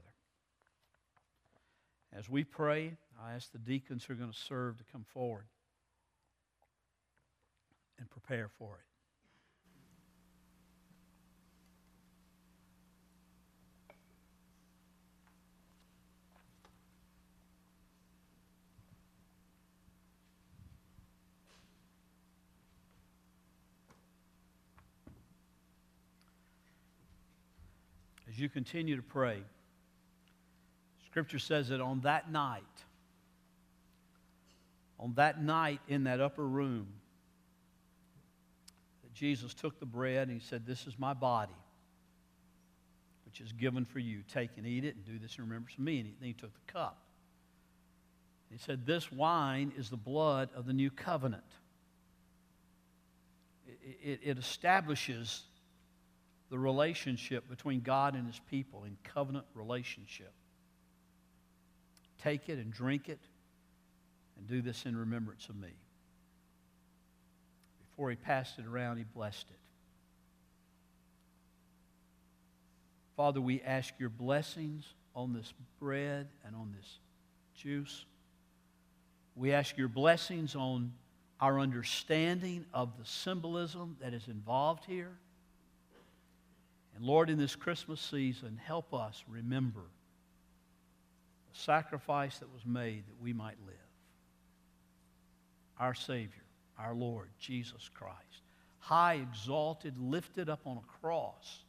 As 2.13 2.29
we 2.29 2.43
pray, 2.43 2.97
I 3.23 3.33
ask 3.33 3.51
the 3.51 3.57
deacons 3.57 4.03
who 4.03 4.13
are 4.13 4.17
going 4.17 4.31
to 4.31 4.37
serve 4.37 4.77
to 4.77 4.83
come 4.91 5.05
forward 5.13 5.45
and 7.99 8.09
prepare 8.09 8.49
for 8.57 8.75
it. 8.75 8.91
As 28.31 28.39
you 28.39 28.47
continue 28.47 28.95
to 28.95 29.01
pray, 29.01 29.43
Scripture 31.05 31.37
says 31.37 31.67
that 31.67 31.81
on 31.81 31.99
that 32.01 32.31
night, 32.31 32.63
on 34.97 35.13
that 35.15 35.43
night 35.43 35.81
in 35.89 36.05
that 36.05 36.21
upper 36.21 36.47
room, 36.47 36.87
Jesus 39.13 39.53
took 39.53 39.79
the 39.79 39.85
bread 39.85 40.27
and 40.27 40.39
he 40.39 40.45
said, 40.45 40.65
This 40.65 40.87
is 40.87 40.97
my 40.97 41.13
body, 41.13 41.55
which 43.25 43.41
is 43.41 43.51
given 43.51 43.85
for 43.85 43.99
you. 43.99 44.21
Take 44.31 44.51
and 44.57 44.65
eat 44.65 44.85
it 44.85 44.95
and 44.95 45.05
do 45.05 45.19
this 45.19 45.37
in 45.37 45.43
remembrance 45.43 45.77
of 45.77 45.83
me. 45.83 45.99
And 45.99 46.13
then 46.19 46.27
he 46.27 46.33
took 46.33 46.53
the 46.53 46.71
cup. 46.71 46.97
He 48.51 48.57
said, 48.57 48.85
This 48.85 49.11
wine 49.11 49.71
is 49.77 49.89
the 49.89 49.97
blood 49.97 50.49
of 50.55 50.65
the 50.65 50.73
new 50.73 50.89
covenant. 50.89 51.43
It, 53.67 53.97
it, 54.03 54.19
it 54.23 54.37
establishes 54.37 55.43
the 56.49 56.59
relationship 56.59 57.49
between 57.49 57.79
God 57.79 58.13
and 58.13 58.27
his 58.27 58.39
people 58.49 58.83
in 58.83 58.97
covenant 59.03 59.45
relationship. 59.55 60.33
Take 62.21 62.49
it 62.49 62.59
and 62.59 62.71
drink 62.71 63.07
it 63.07 63.21
and 64.37 64.47
do 64.47 64.61
this 64.61 64.85
in 64.85 64.97
remembrance 64.97 65.47
of 65.47 65.55
me. 65.55 65.69
Before 67.91 68.09
he 68.09 68.15
passed 68.15 68.57
it 68.57 68.65
around, 68.65 68.97
he 68.97 69.03
blessed 69.03 69.45
it. 69.49 69.57
Father, 73.15 73.41
we 73.41 73.61
ask 73.61 73.93
your 73.99 74.09
blessings 74.09 74.85
on 75.15 75.33
this 75.33 75.53
bread 75.79 76.27
and 76.45 76.55
on 76.55 76.73
this 76.75 76.97
juice. 77.55 78.05
We 79.35 79.53
ask 79.53 79.77
your 79.77 79.89
blessings 79.89 80.55
on 80.55 80.93
our 81.39 81.59
understanding 81.59 82.65
of 82.73 82.97
the 82.97 83.05
symbolism 83.05 83.97
that 84.01 84.13
is 84.13 84.27
involved 84.27 84.85
here. 84.85 85.11
And 86.95 87.05
Lord, 87.05 87.29
in 87.29 87.37
this 87.37 87.55
Christmas 87.55 87.99
season, 87.99 88.59
help 88.63 88.93
us 88.93 89.23
remember 89.27 89.83
the 91.51 91.59
sacrifice 91.59 92.37
that 92.39 92.53
was 92.53 92.65
made 92.65 93.03
that 93.07 93.21
we 93.21 93.33
might 93.33 93.57
live. 93.65 93.75
Our 95.79 95.93
Savior, 95.93 96.43
our 96.79 96.93
Lord, 96.93 97.29
Jesus 97.39 97.89
Christ, 97.93 98.43
high, 98.79 99.15
exalted, 99.15 99.97
lifted 99.97 100.49
up 100.49 100.61
on 100.65 100.77
a 100.77 100.99
cross, 101.01 101.63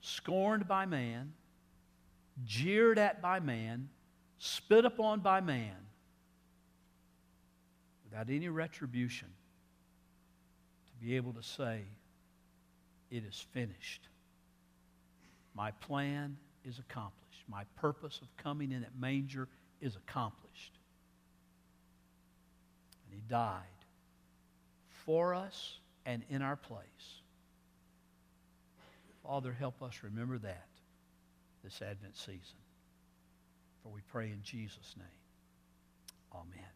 scorned 0.00 0.68
by 0.68 0.86
man, 0.86 1.32
jeered 2.44 2.98
at 2.98 3.22
by 3.22 3.40
man, 3.40 3.88
spit 4.38 4.84
upon 4.84 5.20
by 5.20 5.40
man, 5.40 5.76
without 8.04 8.28
any 8.30 8.48
retribution, 8.48 9.28
to 10.86 11.04
be 11.04 11.16
able 11.16 11.32
to 11.32 11.42
say, 11.42 11.82
it 13.10 13.24
is 13.24 13.46
finished. 13.52 14.08
My 15.54 15.70
plan 15.70 16.36
is 16.64 16.78
accomplished. 16.78 17.44
My 17.48 17.64
purpose 17.76 18.20
of 18.20 18.28
coming 18.36 18.72
in 18.72 18.82
that 18.82 18.98
manger 18.98 19.48
is 19.80 19.96
accomplished. 19.96 20.72
And 23.04 23.14
he 23.14 23.22
died 23.28 23.62
for 25.06 25.34
us 25.34 25.78
and 26.04 26.22
in 26.28 26.42
our 26.42 26.56
place. 26.56 27.22
Father, 29.24 29.52
help 29.52 29.82
us 29.82 30.00
remember 30.02 30.38
that 30.38 30.68
this 31.64 31.80
Advent 31.80 32.16
season. 32.16 32.58
For 33.82 33.88
we 33.88 34.00
pray 34.08 34.26
in 34.30 34.42
Jesus' 34.42 34.94
name. 34.96 35.06
Amen. 36.32 36.70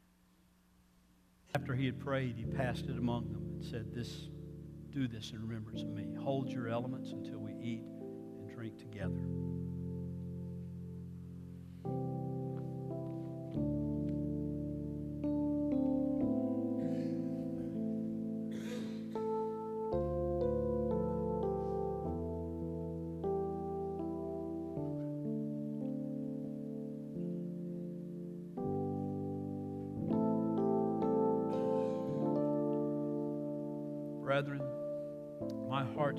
After 1.54 1.74
he 1.74 1.86
had 1.86 1.98
prayed, 1.98 2.36
he 2.36 2.44
passed 2.44 2.86
it 2.86 2.96
among 2.96 3.32
them 3.32 3.42
and 3.54 3.64
said, 3.64 3.92
This 3.92 4.28
do 4.90 5.06
this 5.06 5.30
in 5.32 5.40
remembrance 5.40 5.82
of 5.82 5.90
me. 5.90 6.14
Hold 6.22 6.48
your 6.48 6.68
elements 6.68 7.12
until 7.12 7.38
we 7.38 7.52
eat 7.52 7.84
and 8.38 8.48
drink 8.48 8.78
together. 8.78 9.22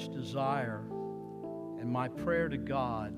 Desire 0.08 0.84
and 1.80 1.89
my 1.89 2.08
prayer 2.08 2.49
to 2.49 2.58
God 2.58 3.18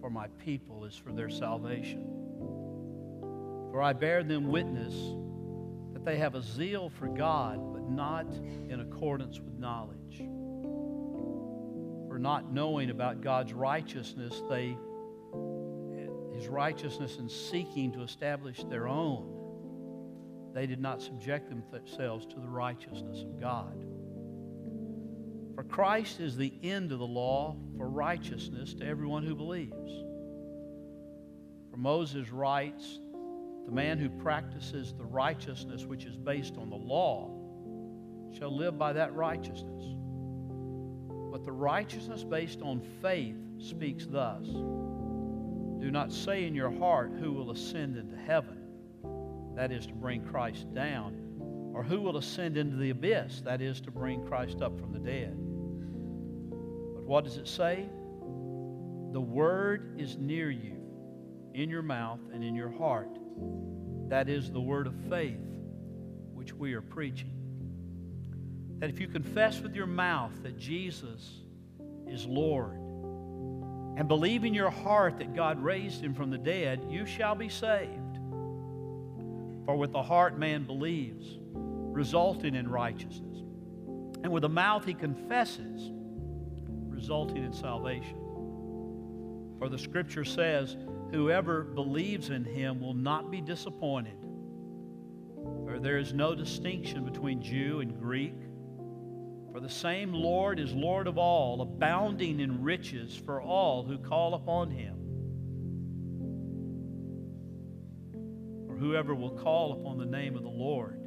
for 0.00 0.10
my 0.10 0.28
people 0.44 0.84
is 0.84 0.94
for 0.96 1.12
their 1.12 1.30
salvation. 1.30 2.04
For 3.70 3.82
I 3.82 3.92
bear 3.92 4.22
them 4.22 4.48
witness 4.48 4.94
that 5.92 6.04
they 6.04 6.18
have 6.18 6.34
a 6.34 6.42
zeal 6.42 6.90
for 6.90 7.08
God, 7.08 7.72
but 7.72 7.88
not 7.90 8.26
in 8.68 8.80
accordance 8.80 9.40
with 9.40 9.58
knowledge. 9.58 10.18
For 12.08 12.18
not 12.18 12.52
knowing 12.52 12.90
about 12.90 13.20
God's 13.20 13.52
righteousness, 13.52 14.42
they 14.48 14.76
his 16.36 16.48
righteousness 16.48 17.16
in 17.16 17.28
seeking 17.28 17.92
to 17.92 18.02
establish 18.02 18.62
their 18.64 18.86
own, 18.88 19.32
they 20.54 20.66
did 20.66 20.80
not 20.80 21.00
subject 21.00 21.50
themselves 21.50 22.26
to 22.26 22.36
the 22.36 22.48
righteousness 22.48 23.22
of 23.22 23.40
God. 23.40 23.85
Christ 25.68 26.20
is 26.20 26.36
the 26.36 26.52
end 26.62 26.92
of 26.92 26.98
the 26.98 27.06
law 27.06 27.56
for 27.76 27.88
righteousness 27.88 28.74
to 28.74 28.86
everyone 28.86 29.24
who 29.24 29.34
believes. 29.34 30.04
For 31.70 31.76
Moses 31.76 32.30
writes, 32.30 33.00
The 33.66 33.72
man 33.72 33.98
who 33.98 34.08
practices 34.08 34.94
the 34.96 35.04
righteousness 35.04 35.84
which 35.84 36.04
is 36.04 36.16
based 36.16 36.56
on 36.56 36.70
the 36.70 36.76
law 36.76 37.30
shall 38.36 38.54
live 38.54 38.78
by 38.78 38.92
that 38.94 39.14
righteousness. 39.14 39.84
But 41.30 41.44
the 41.44 41.52
righteousness 41.52 42.24
based 42.24 42.62
on 42.62 42.80
faith 43.02 43.36
speaks 43.58 44.06
thus 44.06 44.46
Do 44.46 45.90
not 45.90 46.12
say 46.12 46.46
in 46.46 46.54
your 46.54 46.70
heart, 46.70 47.12
Who 47.20 47.32
will 47.32 47.50
ascend 47.50 47.96
into 47.96 48.16
heaven? 48.16 48.58
That 49.54 49.72
is 49.72 49.86
to 49.86 49.94
bring 49.94 50.22
Christ 50.24 50.72
down. 50.74 51.22
Or 51.74 51.82
who 51.82 52.00
will 52.00 52.16
ascend 52.16 52.56
into 52.56 52.76
the 52.76 52.90
abyss? 52.90 53.42
That 53.42 53.60
is 53.60 53.82
to 53.82 53.90
bring 53.90 54.24
Christ 54.24 54.62
up 54.62 54.78
from 54.80 54.94
the 54.94 54.98
dead. 54.98 55.36
What 57.06 57.22
does 57.22 57.36
it 57.36 57.46
say? 57.46 57.88
The 59.12 59.20
word 59.20 59.94
is 59.96 60.16
near 60.16 60.50
you, 60.50 60.76
in 61.54 61.70
your 61.70 61.82
mouth 61.82 62.18
and 62.34 62.42
in 62.42 62.56
your 62.56 62.70
heart. 62.70 63.16
That 64.08 64.28
is 64.28 64.50
the 64.50 64.60
word 64.60 64.88
of 64.88 64.94
faith 65.08 65.38
which 66.34 66.52
we 66.52 66.74
are 66.74 66.82
preaching. 66.82 67.30
That 68.80 68.90
if 68.90 69.00
you 69.00 69.06
confess 69.06 69.60
with 69.60 69.76
your 69.76 69.86
mouth 69.86 70.32
that 70.42 70.58
Jesus 70.58 71.44
is 72.08 72.26
Lord 72.26 72.80
and 73.96 74.08
believe 74.08 74.44
in 74.44 74.52
your 74.52 74.70
heart 74.70 75.18
that 75.18 75.32
God 75.32 75.62
raised 75.62 76.02
him 76.02 76.12
from 76.12 76.30
the 76.30 76.38
dead, 76.38 76.84
you 76.90 77.06
shall 77.06 77.36
be 77.36 77.48
saved. 77.48 78.16
For 79.64 79.76
with 79.76 79.92
the 79.92 80.02
heart 80.02 80.36
man 80.38 80.64
believes, 80.64 81.38
resulting 81.54 82.56
in 82.56 82.68
righteousness, 82.68 83.38
and 84.24 84.32
with 84.32 84.42
the 84.42 84.48
mouth 84.48 84.84
he 84.84 84.92
confesses 84.92 85.92
resulting 86.96 87.44
in 87.44 87.52
salvation. 87.52 88.16
For 89.58 89.68
the 89.68 89.78
scripture 89.78 90.24
says, 90.24 90.76
Whoever 91.12 91.62
believes 91.62 92.30
in 92.30 92.44
him 92.44 92.80
will 92.80 92.94
not 92.94 93.30
be 93.30 93.40
disappointed. 93.40 94.16
For 95.64 95.78
there 95.78 95.98
is 95.98 96.14
no 96.14 96.34
distinction 96.34 97.04
between 97.04 97.42
Jew 97.42 97.80
and 97.80 98.00
Greek. 98.00 98.34
For 99.52 99.60
the 99.60 99.68
same 99.68 100.12
Lord 100.12 100.58
is 100.58 100.72
Lord 100.72 101.06
of 101.06 101.18
all, 101.18 101.60
abounding 101.60 102.40
in 102.40 102.62
riches 102.62 103.14
for 103.14 103.40
all 103.42 103.84
who 103.84 103.98
call 103.98 104.34
upon 104.34 104.70
him. 104.70 104.96
For 108.66 108.76
whoever 108.76 109.14
will 109.14 109.30
call 109.30 109.74
upon 109.74 109.98
the 109.98 110.06
name 110.06 110.34
of 110.34 110.42
the 110.42 110.48
Lord 110.48 110.98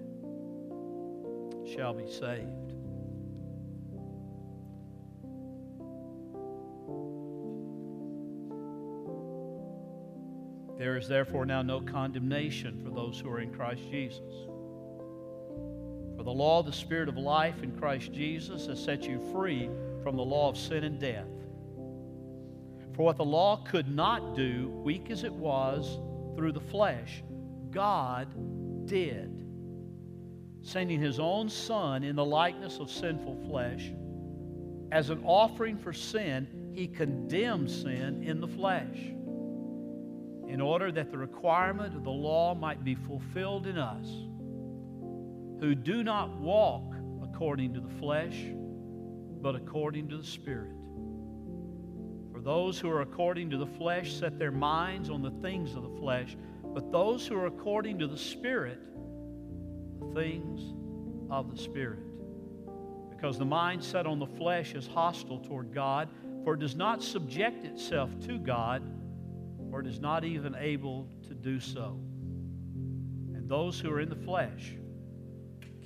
shall 1.67 1.93
be 1.93 2.09
saved. 2.09 2.68
There 10.79 10.95
is 10.95 11.09
therefore 11.09 11.45
now 11.45 11.61
no 11.61 11.81
condemnation 11.81 12.79
for 12.81 12.89
those 12.89 13.19
who 13.19 13.29
are 13.29 13.41
in 13.41 13.51
Christ 13.51 13.81
Jesus. 13.91 14.47
For 16.15 16.23
the 16.23 16.31
law 16.31 16.59
of 16.59 16.67
the 16.67 16.71
Spirit 16.71 17.09
of 17.09 17.17
life 17.17 17.61
in 17.63 17.77
Christ 17.77 18.13
Jesus 18.13 18.67
has 18.67 18.81
set 18.81 19.03
you 19.03 19.19
free 19.33 19.69
from 20.01 20.15
the 20.15 20.23
law 20.23 20.47
of 20.47 20.57
sin 20.57 20.85
and 20.85 20.97
death. 20.97 21.27
For 22.95 23.03
what 23.03 23.17
the 23.17 23.25
law 23.25 23.57
could 23.57 23.93
not 23.93 24.37
do, 24.37 24.69
weak 24.69 25.11
as 25.11 25.25
it 25.25 25.33
was 25.33 25.99
through 26.37 26.53
the 26.53 26.61
flesh, 26.61 27.23
God 27.71 28.29
did, 28.87 29.45
sending 30.61 31.01
his 31.01 31.19
own 31.19 31.49
Son 31.49 32.05
in 32.05 32.15
the 32.15 32.23
likeness 32.23 32.79
of 32.79 32.89
sinful 32.89 33.35
flesh. 33.49 33.91
As 34.93 35.09
an 35.09 35.21
offering 35.25 35.77
for 35.77 35.91
sin, 35.91 36.71
he 36.73 36.87
condemned 36.87 37.69
sin 37.69 38.23
in 38.23 38.39
the 38.39 38.47
flesh 38.47 39.11
in 40.49 40.59
order 40.59 40.91
that 40.91 41.11
the 41.11 41.17
requirement 41.17 41.95
of 41.95 42.03
the 42.03 42.09
law 42.09 42.55
might 42.55 42.83
be 42.83 42.95
fulfilled 42.95 43.67
in 43.67 43.77
us, 43.77 44.07
who 45.59 45.75
do 45.75 46.03
not 46.03 46.35
walk 46.39 46.95
according 47.21 47.71
to 47.75 47.79
the 47.79 47.99
flesh, 47.99 48.35
but 49.41 49.55
according 49.55 50.09
to 50.09 50.17
the 50.17 50.23
Spirit. 50.23 50.71
For 52.33 52.41
those 52.41 52.79
who 52.79 52.89
are 52.89 53.01
according 53.01 53.51
to 53.51 53.57
the 53.57 53.67
flesh 53.67 54.11
set 54.11 54.39
their 54.39 54.51
minds 54.51 55.11
on 55.11 55.21
the 55.21 55.31
things 55.41 55.75
of 55.75 55.83
the 55.83 55.99
flesh, 55.99 56.35
but 56.73 56.91
those 56.91 57.27
who 57.27 57.37
are 57.37 57.45
according 57.45 57.99
to 57.99 58.07
the 58.07 58.17
Spirit, 58.17 58.79
the 59.99 60.13
things 60.15 60.73
of 61.29 61.51
the 61.51 61.61
Spirit. 61.61 61.99
Because 63.11 63.37
the 63.37 63.45
mind 63.45 63.83
set 63.83 64.07
on 64.07 64.17
the 64.17 64.25
flesh 64.25 64.73
is 64.73 64.87
hostile 64.87 65.39
toward 65.39 65.71
God, 65.73 66.09
for 66.43 66.55
it 66.55 66.59
does 66.59 66.75
not 66.75 67.03
subject 67.03 67.65
itself 67.65 68.09
to 68.25 68.39
God 68.39 68.81
or 69.71 69.81
is 69.83 69.99
not 69.99 70.23
even 70.23 70.55
able 70.55 71.07
to 71.27 71.33
do 71.33 71.59
so. 71.59 71.99
And 73.35 73.47
those 73.47 73.79
who 73.79 73.91
are 73.91 73.99
in 73.99 74.09
the 74.09 74.15
flesh 74.15 74.73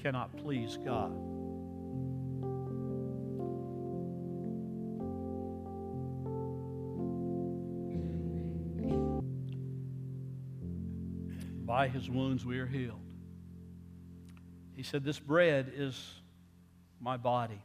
cannot 0.02 0.36
please 0.38 0.78
God. 0.84 1.12
By 11.66 11.88
his 11.88 12.10
wounds 12.10 12.46
we 12.46 12.60
are 12.60 12.68
healed. 12.68 13.00
He 14.76 14.84
said, 14.84 15.04
This 15.04 15.20
bread 15.20 15.72
is 15.76 16.22
my 17.00 17.18
body, 17.18 17.62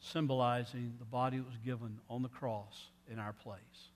symbolizing 0.00 0.94
the 0.98 1.04
body 1.04 1.38
that 1.38 1.46
was 1.46 1.56
given 1.64 2.00
on 2.08 2.22
the 2.22 2.28
cross 2.28 2.88
in 3.10 3.18
our 3.18 3.32
place. 3.32 3.90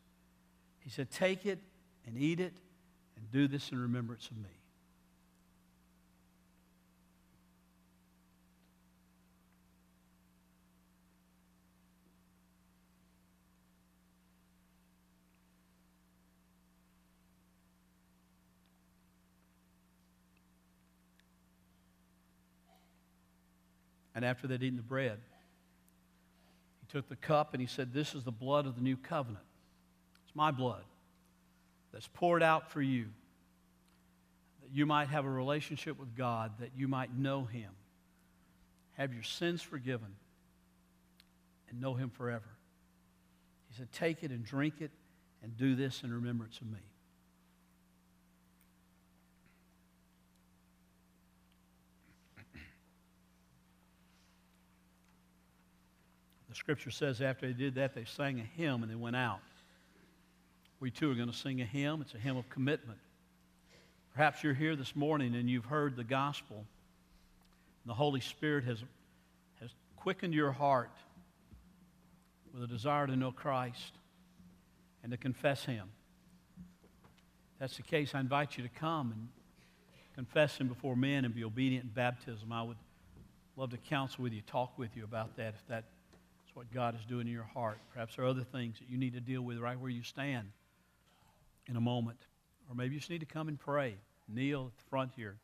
He 0.81 0.91
said, 0.91 1.11
Take 1.11 1.47
it 1.47 1.59
and 2.07 2.17
eat 2.17 2.41
it 2.41 2.55
and 3.17 3.31
do 3.31 3.49
this 3.49 3.71
in 3.71 3.81
remembrance 3.81 4.31
of 4.31 4.37
me. 4.39 4.49
And 24.19 24.25
after 24.25 24.49
they'd 24.49 24.61
eaten 24.65 24.77
the 24.77 24.83
bread, 24.83 25.21
he 26.81 26.87
took 26.91 27.09
the 27.09 27.15
cup 27.15 27.55
and 27.55 27.61
he 27.61 27.69
said, 27.69 27.93
This 27.93 28.17
is 28.17 28.25
the 28.25 28.33
blood 28.33 28.67
of 28.67 28.75
the 28.75 28.81
new 28.81 28.97
covenant. 28.97 29.45
My 30.39 30.53
blood 30.53 30.85
that's 31.93 32.07
poured 32.15 32.45
out 32.45 32.71
for 32.71 32.81
you, 32.81 33.07
that 34.63 34.71
you 34.73 34.87
might 34.87 35.09
have 35.09 35.25
a 35.25 35.29
relationship 35.29 35.99
with 35.99 36.17
God, 36.17 36.53
that 36.61 36.71
you 36.77 36.87
might 36.87 37.13
know 37.13 37.43
Him, 37.43 37.73
have 38.93 39.13
your 39.13 39.25
sins 39.25 39.63
forgiven, 39.63 40.15
and 41.69 41.81
know 41.81 41.95
Him 41.95 42.11
forever. 42.11 42.45
He 43.69 43.79
said, 43.79 43.91
Take 43.91 44.23
it 44.23 44.31
and 44.31 44.45
drink 44.45 44.75
it 44.79 44.93
and 45.43 45.57
do 45.57 45.75
this 45.75 46.05
in 46.05 46.13
remembrance 46.13 46.61
of 46.61 46.69
me. 46.69 46.79
The 56.49 56.55
scripture 56.55 56.93
says 56.93 57.21
after 57.21 57.49
they 57.49 57.53
did 57.53 57.75
that, 57.75 57.93
they 57.93 58.05
sang 58.05 58.39
a 58.39 58.45
hymn 58.45 58.85
and 58.85 58.93
they 58.93 58.95
went 58.95 59.17
out. 59.17 59.41
We 60.81 60.91
too 60.91 61.11
are 61.11 61.15
going 61.15 61.31
to 61.31 61.37
sing 61.37 61.61
a 61.61 61.65
hymn. 61.65 62.01
It's 62.03 62.15
a 62.15 62.19
hymn 62.19 62.37
of 62.37 62.49
commitment. 62.49 62.99
Perhaps 64.15 64.45
you're 64.45 64.55
here 64.55 64.77
this 64.77 64.95
morning 64.95 65.35
and 65.35 65.51
you've 65.51 65.65
heard 65.65 65.97
the 65.97 66.05
gospel. 66.05 66.65
The 67.85 67.95
Holy 67.95 68.21
Spirit 68.21 68.65
has, 68.65 68.79
has 69.61 69.71
quickened 69.97 70.35
your 70.35 70.53
heart 70.53 70.91
with 72.53 72.63
a 72.63 72.67
desire 72.67 73.07
to 73.07 73.17
know 73.17 73.33
Christ 73.33 73.93
and 75.03 75.11
to 75.11 75.19
confess 75.19 75.65
Him. 75.65 75.89
If 77.55 77.61
that's 77.61 77.77
the 77.77 77.83
case, 77.83 78.15
I 78.15 78.21
invite 78.21 78.57
you 78.57 78.63
to 78.63 78.69
come 78.69 79.13
and 79.13 79.29
confess 80.15 80.59
Him 80.59 80.69
before 80.69 80.95
men 80.95 81.25
and 81.25 81.35
be 81.35 81.45
obedient 81.45 81.85
in 81.85 81.91
baptism. 81.91 82.53
I 82.53 82.63
would 82.63 82.77
love 83.57 83.71
to 83.71 83.79
counsel 83.79 84.23
with 84.23 84.33
you, 84.33 84.43
talk 84.43 84.79
with 84.79 84.97
you 84.97 85.03
about 85.03 85.37
that 85.37 85.55
if 85.55 85.63
that's 85.69 85.87
what 86.55 86.73
God 86.73 86.95
is 86.95 87.05
doing 87.05 87.27
in 87.27 87.33
your 87.33 87.43
heart. 87.43 87.79
Perhaps 87.93 88.17
there 88.17 88.25
are 88.25 88.29
other 88.29 88.45
things 88.45 88.79
that 88.79 88.89
you 88.89 88.99
need 88.99 89.15
to 89.15 89.21
deal 89.21 89.43
with 89.43 89.59
right 89.59 89.79
where 89.79 89.91
you 89.91 90.03
stand 90.03 90.49
in 91.69 91.77
a 91.77 91.81
moment. 91.81 92.19
Or 92.69 92.75
maybe 92.75 92.95
you 92.95 93.01
just 93.01 93.11
need 93.11 93.21
to 93.21 93.27
come 93.27 93.49
and 93.49 93.59
pray. 93.59 93.97
Kneel 94.29 94.73
at 94.73 94.77
the 94.77 94.91
front 94.91 95.13
here. 95.17 95.37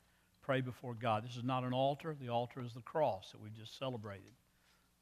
Pray 0.42 0.60
before 0.60 0.94
God. 0.94 1.24
This 1.24 1.36
is 1.36 1.44
not 1.44 1.64
an 1.64 1.72
altar. 1.72 2.16
The 2.20 2.28
altar 2.28 2.60
is 2.60 2.74
the 2.74 2.82
cross 2.82 3.30
that 3.32 3.40
we've 3.40 3.56
just 3.56 3.78
celebrated. 3.78 4.32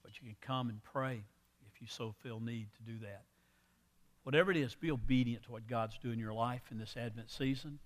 But 0.03 0.12
you 0.20 0.27
can 0.27 0.37
come 0.41 0.68
and 0.68 0.83
pray 0.85 1.25
if 1.66 1.81
you 1.81 1.87
so 1.89 2.14
feel 2.23 2.39
need 2.39 2.68
to 2.77 2.93
do 2.93 2.99
that. 3.01 3.23
Whatever 4.23 4.53
it 4.53 4.57
is, 4.57 4.75
be 4.75 4.93
obedient 4.93 5.45
to 5.45 5.53
what 5.53 5.66
God's 5.66 5.99
doing 5.99 6.14
in 6.14 6.20
your 6.20 6.33
life 6.33 6.62
in 6.70 6.79
this 6.79 6.97
Advent 6.97 7.31
season. 7.31 7.81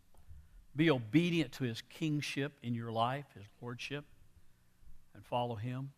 Be 0.74 0.90
obedient 0.90 1.52
to 1.52 1.64
His 1.64 1.80
kingship 1.88 2.52
in 2.62 2.74
your 2.74 2.92
life, 2.92 3.24
His 3.34 3.46
lordship, 3.62 4.04
and 5.14 5.24
follow 5.24 5.54
Him. 5.54 5.92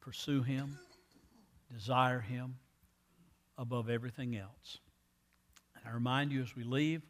Pursue 0.00 0.42
Him. 0.42 0.78
Desire 1.72 2.20
Him 2.20 2.54
above 3.56 3.90
everything 3.90 4.36
else. 4.36 4.78
And 5.78 5.90
I 5.90 5.94
remind 5.94 6.32
you 6.32 6.42
as 6.42 6.54
we 6.54 6.64
leave, 6.64 7.02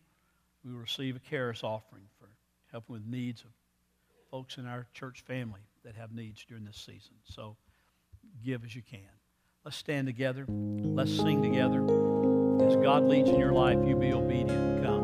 we 0.65 0.73
will 0.73 0.81
receive 0.81 1.17
a 1.17 1.21
charis 1.21 1.63
offering 1.63 2.05
for 2.19 2.29
helping 2.71 2.95
with 2.95 3.07
needs 3.07 3.43
of 3.43 3.51
folks 4.31 4.59
in 4.59 4.67
our 4.67 4.87
church 4.93 5.23
family 5.23 5.61
that 5.85 5.95
have 5.95 6.13
needs 6.13 6.45
during 6.45 6.65
this 6.65 6.77
season. 6.77 7.15
So 7.25 7.57
give 8.45 8.65
as 8.65 8.75
you 8.75 8.83
can. 8.83 9.01
Let's 9.65 9.77
stand 9.77 10.07
together. 10.07 10.45
Let's 10.49 11.15
sing 11.15 11.43
together. 11.43 11.83
As 12.67 12.77
God 12.77 13.05
leads 13.05 13.31
in 13.31 13.39
your 13.39 13.53
life, 13.53 13.79
you 13.87 13.97
be 13.97 14.13
obedient. 14.13 14.83
Come. 14.83 14.98